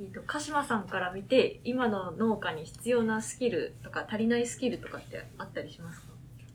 [0.00, 6.06] えっと、鹿島さんから見て、今の農家に必要なスキルとか足りないスキルとかってあったりしますか？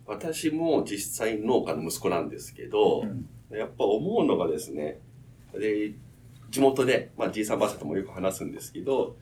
[0.08, 3.04] 私も実際農家の息子なんですけど、
[3.52, 5.00] やっぱ思うのがですね、
[5.54, 5.94] で
[6.50, 9.16] 地元で、まあ、じいさんばあさんともよく話すんですけど、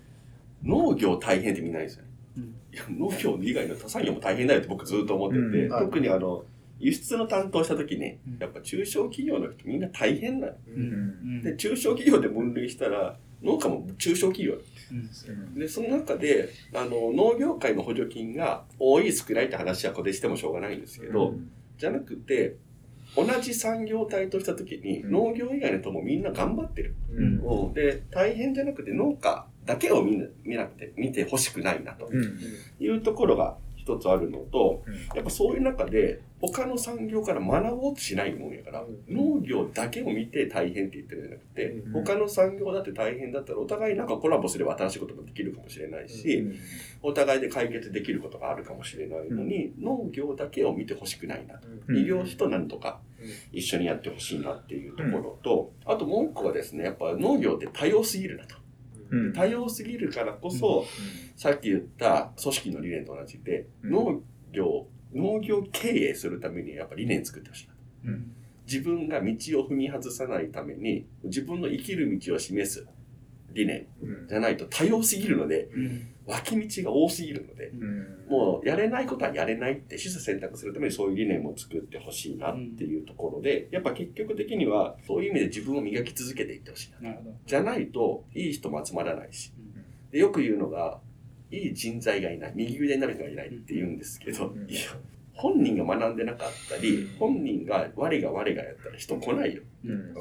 [0.63, 2.09] 農業大変ってみんなですよね。
[2.37, 2.43] うん。
[2.43, 5.69] いや農業以外の他産業も大変だよって僕ずっと思ってて、うん。
[5.69, 6.45] はい特にあの、
[6.79, 10.53] 輸出の担当した時にうん、やっぱ中小企業の人みんな大変なの。
[10.67, 11.43] うん。
[11.43, 14.57] で、中小企業で分類したら、農家も中小企業。
[14.91, 15.55] うん。
[15.59, 21.35] で、その中で、あの、農業界の補助金が多い少ないって話はここでしてもしょうがないんですけど、
[21.77, 22.55] じゃなくて、
[23.15, 25.11] 同じ産業体とした時に、うん。
[25.11, 26.95] 農業以外の人もみんな頑張ってる。
[27.11, 27.39] うん。
[27.67, 27.73] うん。
[27.73, 32.39] で、大変じゃなくて農家だけを見な見なくて、見てほしくないなとうん。
[32.79, 34.93] いうところが一つあるのと、うん。
[35.15, 39.13] やっぱそういう中で、他の産業から学ぼうとしないもんやから、うん。
[39.13, 41.91] 農業だけを見て大変って言ってるんじゃなくて、うん。
[41.91, 46.47] 他の産業だって大変だったら、お互いなんかコラボすれば新しいこともできるかもしれないし、
[47.01, 51.59] お互いで解決できることがあるかもしれないのに、農業だけを見てほしくないな。
[51.87, 51.97] うん。
[51.97, 53.57] 医療費と何とかうん。
[53.57, 58.62] 一緒にやってほしいなっていうところと、あともう一個はですね、やっぱ農業って多様すぎるなと。
[59.09, 59.33] うん。
[59.33, 60.85] 多様すぎるからこそ、
[61.35, 63.91] さっき言った組織の理念と同じで、うん。
[63.91, 67.69] 農業、農業経営するためにやっぱ理念作ってほしい
[68.65, 72.87] 自分が道を踏み外さないために、自分の生きる道を示す
[73.53, 87.09] 理念うんじゃないと多様すぎるので、うん脇道が多すぎるので、うんもうやれないことはやれないって取捨選択するためにそういう理念も作ってほしいなっていうところで、やっぱ結局的にはそういう意味で自分を磨き続けていってほしいな。
[87.09, 87.35] なるほど。
[87.45, 90.11] じゃないといい人も集まらないしうん。
[90.11, 90.99] でよく言うのが、
[91.51, 94.81] いい人材がいない、右腕になる人がいないって言うんですけど、うんいや、
[95.33, 99.61] 本人が学んでなかったり、本人が我が我がやったら人来ないよ。
[99.85, 100.13] うん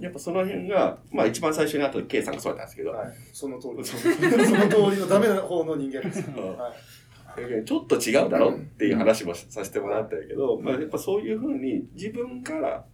[0.00, 3.84] やっぱその辺が、まあ一番最初にあった K さんがそうだったんですけど、はい、その通り。
[3.84, 6.24] そその通りのダメな方の人間です。
[6.36, 6.56] うん。
[6.56, 7.64] はい。
[7.64, 12.84] ちょっと違うだろっていう話もさせてもらったけど、まあ、やっぱそういうふうに自分から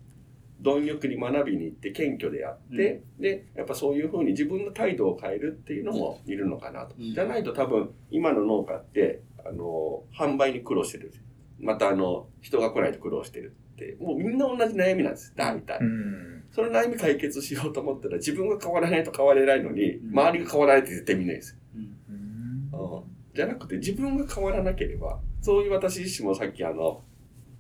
[0.61, 7.15] 貪欲に学びに行って謙虚でやって、でやっぱそういうふうに自分の態度を変えるっていうのもいるのかなと、うん。
[7.15, 11.13] じゃないと多分今の農家ってあの販売に苦労してる
[11.59, 13.97] またあの人が来ないと苦労してるって。
[14.01, 20.11] もうみんな同じ悩みなんです大体、うんその悩み解決しようと思ったら自分が変わらないと変われないのに、うん。
[20.13, 21.57] 周りが変わらないって絶対見ないですよ。
[21.77, 23.03] うん。
[23.35, 27.03] じゃなくて自分が変わらなければ、そういう私自身もさっきあの、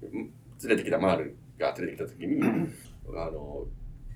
[0.02, 0.30] ん連
[0.68, 2.40] れてきたマールが連れてきた時に、
[3.16, 3.66] あの、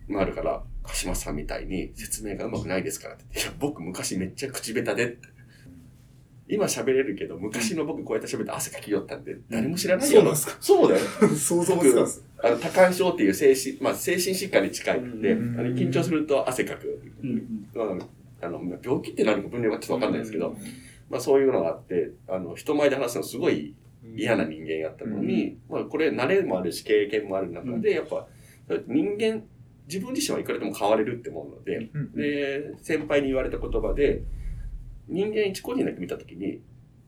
[0.07, 5.29] マールから、鹿島さんみたいに説明がうまくないですからって言って、いや、僕昔めっちゃ口下手でって。
[6.49, 10.17] 今喋れるけど、昔の僕こうやって喋って汗かきよったんで、誰も知らないよ。
[10.17, 10.57] そうなんですか？
[10.61, 11.05] そうだよ。
[11.37, 12.25] 想像もつかす。
[12.43, 15.61] あの、多感症っていう精神、まあ精神疾患に近いんで、うん。
[15.61, 17.03] あの緊張すると汗かく。
[18.41, 20.57] あの、病気って何か分類はちょっとわかんないですけど、
[21.11, 23.75] まあそういうのがあって、あの、人前で話すのすごい
[24.17, 28.27] 嫌な人間やったのに、まあこれ慣れもあるし経験もある中で、やっぱ
[28.87, 29.43] 人間、
[29.87, 32.13] 自分自身はいくらでも変われるって思うので、うん。
[32.13, 34.23] で、先輩に言われた言葉で、
[35.09, 36.61] 人間一個人だけ見たときに、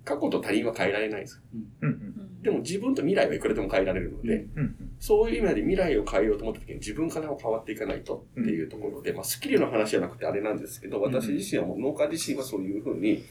[0.04, 1.42] 過去と他人は変えられないんです。
[1.82, 2.42] うん。
[2.42, 13.24] でも自分と未来はいくらでも変えられるので、うんそういう意味で未来を変えようと思った時に自分から変わっていかないとっていうところで、まあスキルの話じゃなくてあれなんですけど、私自身はもう農家自身はそういうふうに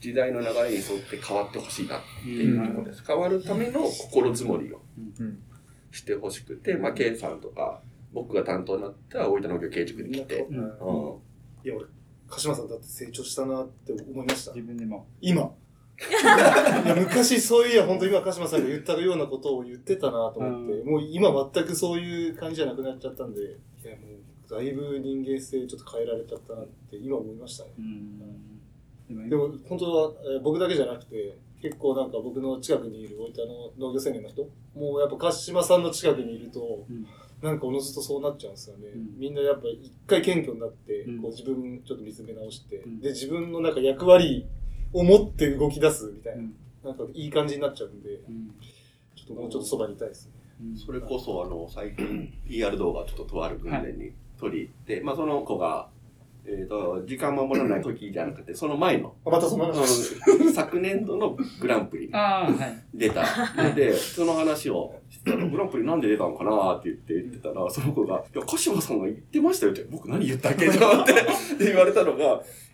[0.00, 3.04] 時代の流れに沿って変わってほしいなっていうところです。
[3.06, 4.80] 変わるための心づもりを
[5.20, 5.38] うん。
[5.92, 10.48] してほしくて、まあ K さんとか僕が担当になった大分農業経営塾に来て、
[11.64, 11.86] いや、俺、
[12.32, 14.52] 鹿島さんだって成長したなって思いました？
[14.54, 15.06] 自分でも。
[15.20, 15.50] 今。
[16.84, 23.44] いや昔そういや、本当今鹿島さんが言ったようなことを言ってたなと思って、うもう今全くそういう感じじゃなくなっちゃったんで、い
[23.84, 24.06] やも
[24.48, 27.70] うだいぶ人間性ちょっと変えられちゃったなって今思いましたね。
[27.78, 34.42] うんでもでも本当は、えー僕だけじゃなくて、結構なんか僕の近くにいる大分の農業青年の人、
[34.74, 37.06] もうやっぱ鹿島さんの近くにいると、うん
[37.42, 38.86] なんかおのずとそうなっちゃうんですよね。
[38.94, 39.18] うん。
[39.18, 41.22] みんなやっぱ一回謙虚になって、うん。
[41.22, 43.00] こう自分ちょっと見つめ直して、うん。
[43.00, 44.46] で、自分のなんか役割
[44.92, 46.54] を持って動き出すみたいな、うん。
[46.84, 48.54] なんかいい感じになっちゃうんで、うん。
[49.16, 50.32] ちょっともうちょっとそばにいたいですね。
[50.62, 50.76] うん。
[50.76, 55.88] それこそあの最近 PR 動画ちょっととある訓練に取り入って、まあその子が、
[56.44, 60.16] えー、と時間守らない時じゃなくてその前のあ、またそのあ話。
[60.44, 62.82] の昨年度のグランプリにああ、はい。
[62.94, 63.24] 出た。
[63.74, 71.14] で、その話をしてたら、グランプリなんで出たのかなって言って言ってたら、その子が、いや、鹿島さんが言ってましたよって、僕何言ったっけと思って
[71.58, 72.24] 言われたのが、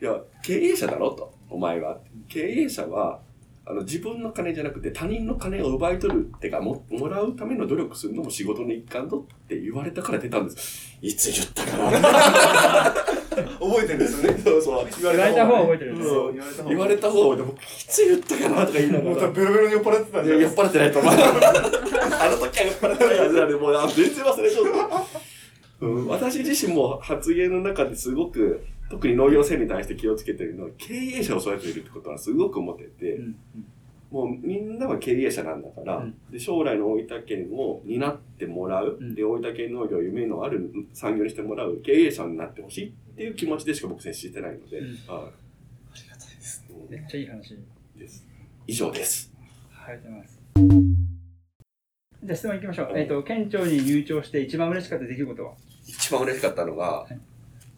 [0.01, 1.99] いや、経営者だろと、お前は。
[2.29, 3.21] 経営者は、
[3.67, 10.97] あの、自分の金じゃなくて他人の金を奪い取るってか、も、もらうための努力するのも仕事の一環だって言われたから出たんです。
[11.03, 13.18] いつ言ったかな
[13.61, 14.39] 覚えてるんですよね。
[14.39, 14.89] そうそう。
[15.03, 16.09] 言言われた方は覚えてるんです。
[16.09, 16.33] そう。
[16.33, 19.31] 言われた方言われた方で、僕、いつ言ったかなとか言いながら。
[19.31, 21.13] ベロベロに酔っ払ってたんいや、じゃない酔っ払ってないと思う。
[21.13, 23.75] あの時は酔っ払ってないはずなんで、もう。
[23.75, 24.65] あ全然忘れちゃっ
[25.81, 25.87] た。
[25.87, 33.37] うん、私自身も発言の中ですごく、特に農業性に対して気をつけてるのは、経営者を育てているってことはすごく思ってて、うん
[34.11, 36.15] もうみんなは経営者なんだから、うん。
[36.31, 39.15] で将来の大分県を担ってもらう、うん。
[39.15, 45.31] で大分県農業を夢のある産業にしてもらう経営者になってほしいっていう気持ちでしか僕接してないので、うんはいあ
[45.97, 46.77] りがたいですね。
[46.89, 47.59] めっちゃいい話。
[47.97, 48.25] です
[48.69, 49.33] 以上です。
[49.73, 50.41] ありがとうございます。
[52.23, 52.91] じゃあ質問いきましょう。
[52.93, 55.55] うんえっ、と、県庁に入庁して一番嬉しかった出来事は？
[55.85, 57.09] 一番嬉しかったのが、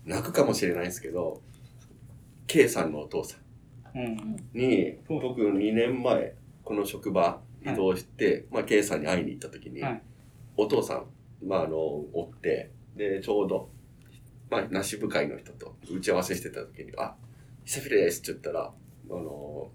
[0.05, 1.41] 泣くかもしれないんですけど、
[2.47, 3.38] K さんのお父さ
[3.95, 4.03] うん。
[4.03, 6.34] んに、そう僕2年前、
[6.64, 10.03] この職場移動して、まあ K さんに会いに行った時に、はい
[10.59, 11.07] お父さん、
[11.47, 13.70] まああの、おって、で、ちょうど、
[14.51, 17.14] まあ、梨部会の人と打ち合わせしてた時に、あ、
[17.64, 18.72] 久しぶりですって言ったら、
[19.11, 19.70] あの、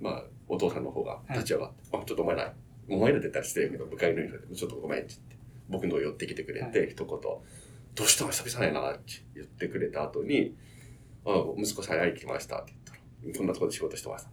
[0.00, 2.54] まあ、お父さんの方が立ち上がって、あ、ちょっとお前ら、
[2.90, 5.36] お前らって言ったら失礼やけど、部会の人で、ちょっとごめんって言って、
[5.68, 7.40] 僕の方寄ってきてくれて、一言、ど
[8.04, 10.54] うしたの久々やなって言ってくれた後に、
[11.24, 12.92] あ、息子さんに会いに来ましたって言った
[13.32, 14.30] ら、こんなところで仕事してました。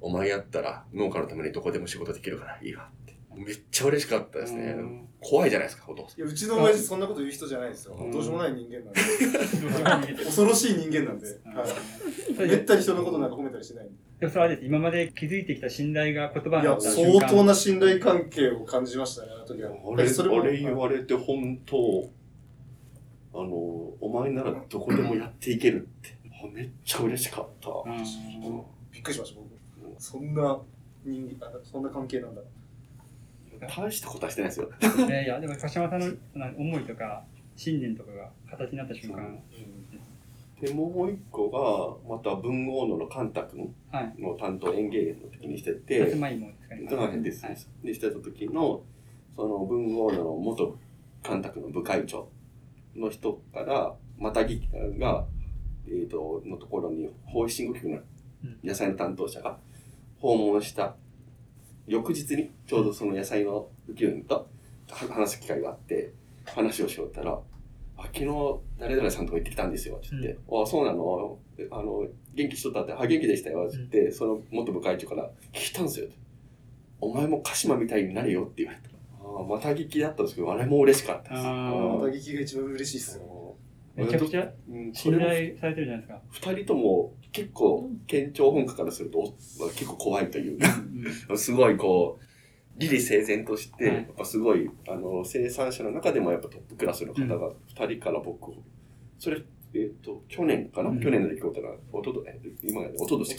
[0.00, 2.88] お前やったら農家のためにどこでも仕事できるからいいわ。
[3.34, 4.74] めっちゃ嬉しかったですね。
[4.76, 5.08] うん。
[5.20, 6.20] 怖いじゃないですか、お父さん。
[6.20, 7.94] いやうちの親父そんなこと言う人じゃないですよ。
[7.94, 8.10] うん。
[8.10, 8.80] どうしようもない人間
[9.84, 10.14] なんで。
[10.24, 11.26] 恐ろしい人間なんで、
[12.36, 13.94] はい、めったに人のことなんか褒めたりしないんで。
[14.20, 14.64] でもそれはです。
[14.64, 17.20] 今まで築いてきた信頼が言葉いやになった瞬間。
[17.20, 19.70] 相当な信頼関係を感じましたねあの時は。
[19.84, 22.10] 俺、それも俺言われて本当、
[23.34, 23.52] あの、
[24.00, 26.18] お前ならどこでもやっていけるって。
[26.40, 27.68] あめっちゃ嬉しかった。
[28.92, 29.58] びっくりしました僕。
[30.00, 30.60] そんな
[31.04, 32.42] 人間あそんな関係なんだ
[33.66, 34.70] 大したことはしてないですよ。
[35.06, 36.06] いやいや、でも鹿島さんの
[36.56, 37.24] 思いとか
[37.56, 39.42] 信念とかが形になった瞬間、
[40.60, 41.50] で、もう一個
[42.08, 44.14] が、また文豪野のカンタ君はい。
[44.20, 46.86] の担当園芸の時にしてさてつ、まいもですかね。
[46.88, 48.82] どの辺です、はいで、してた時の、
[49.36, 50.76] その文豪野の元
[51.22, 52.28] カンタ君の部会長
[52.96, 55.24] の人から、またぎが、
[55.86, 58.00] えっ、と、のところに、法医進学局の
[58.64, 59.58] 野菜の担当者が
[60.18, 60.96] 訪問した
[61.88, 64.46] 翌日に、ちょうどその野菜の普及と
[64.90, 66.12] は話す機会があって、
[66.44, 67.40] 話をしよったら、
[67.96, 68.26] あ、昨日、
[68.78, 70.08] 誰々さんとこ行ってきたんですよ、って。
[70.12, 71.38] 言って、あ、そうなの？
[71.70, 76.16] あの、元気しとったって、あ、元気でしたよ、って言って、その元部会長から聞いたんですよ、って
[77.00, 78.88] お前も鹿島みたいになれよって言われた。
[79.20, 81.46] あまた聞きだったんですけど、あれも嬉しかったです。
[81.46, 83.54] あまたー聞きが一番嬉しいっすよ。
[83.94, 84.52] めちゃくちゃ
[84.92, 86.20] 信頼されてるじゃないですか。
[86.30, 90.58] 二人とも結構、県庁本家からすると、まあ結構怖いという。
[90.58, 92.24] か、すごいこう、
[92.78, 93.96] 理理整然として、はい。
[93.96, 98.54] やっぱすごい、あの、生産者の中でもやっぱトップクラスの方が二人から僕を、
[99.18, 99.42] それ、
[99.74, 101.00] えっ、と、去年かな、うん。
[101.00, 103.36] 去年の出来事が、おとと、え今が、おととし。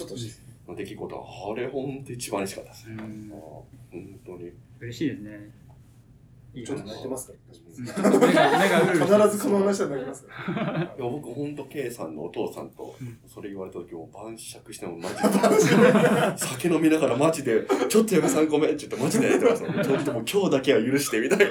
[0.68, 1.16] の出来事。
[1.16, 2.90] は、あれほんと一番嬉しかったです。
[2.90, 3.00] うん。
[3.00, 3.08] あー
[3.92, 4.52] 本当に。
[4.80, 5.52] 嬉しいですね。
[6.54, 7.34] いいちょっと話泣いてますか？
[7.80, 10.30] 目が、目がうるうるして必ずこの話は泣きますか
[10.62, 10.82] ら。
[10.82, 15.22] いや僕ほんと K さんのお父さんとうんそれ言われた時も晩酌してもマジで
[16.38, 21.45] 酒飲みながらマジでちょっと嫁さんごめんって言ってマジでやってましたちょっともう今日だけは許してみたいな。
[21.45, 21.50] い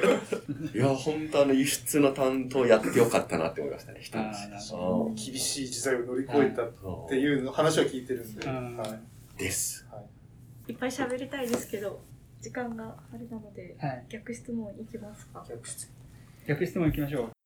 [0.76, 8.76] やほんとあの輸出の担当やってよかったなって思いましたね一あー日なるほあ厳しい時代を乗り越えたっーていうの話は聞いてるんで、うん。
[8.76, 9.00] はい。
[9.38, 9.86] です。
[10.66, 12.00] いっぱい喋りたいですけど
[12.40, 14.04] 時間があれなのではい。
[14.08, 15.90] 逆質問いきますか逆質
[16.46, 17.37] 逆質問いきましょう。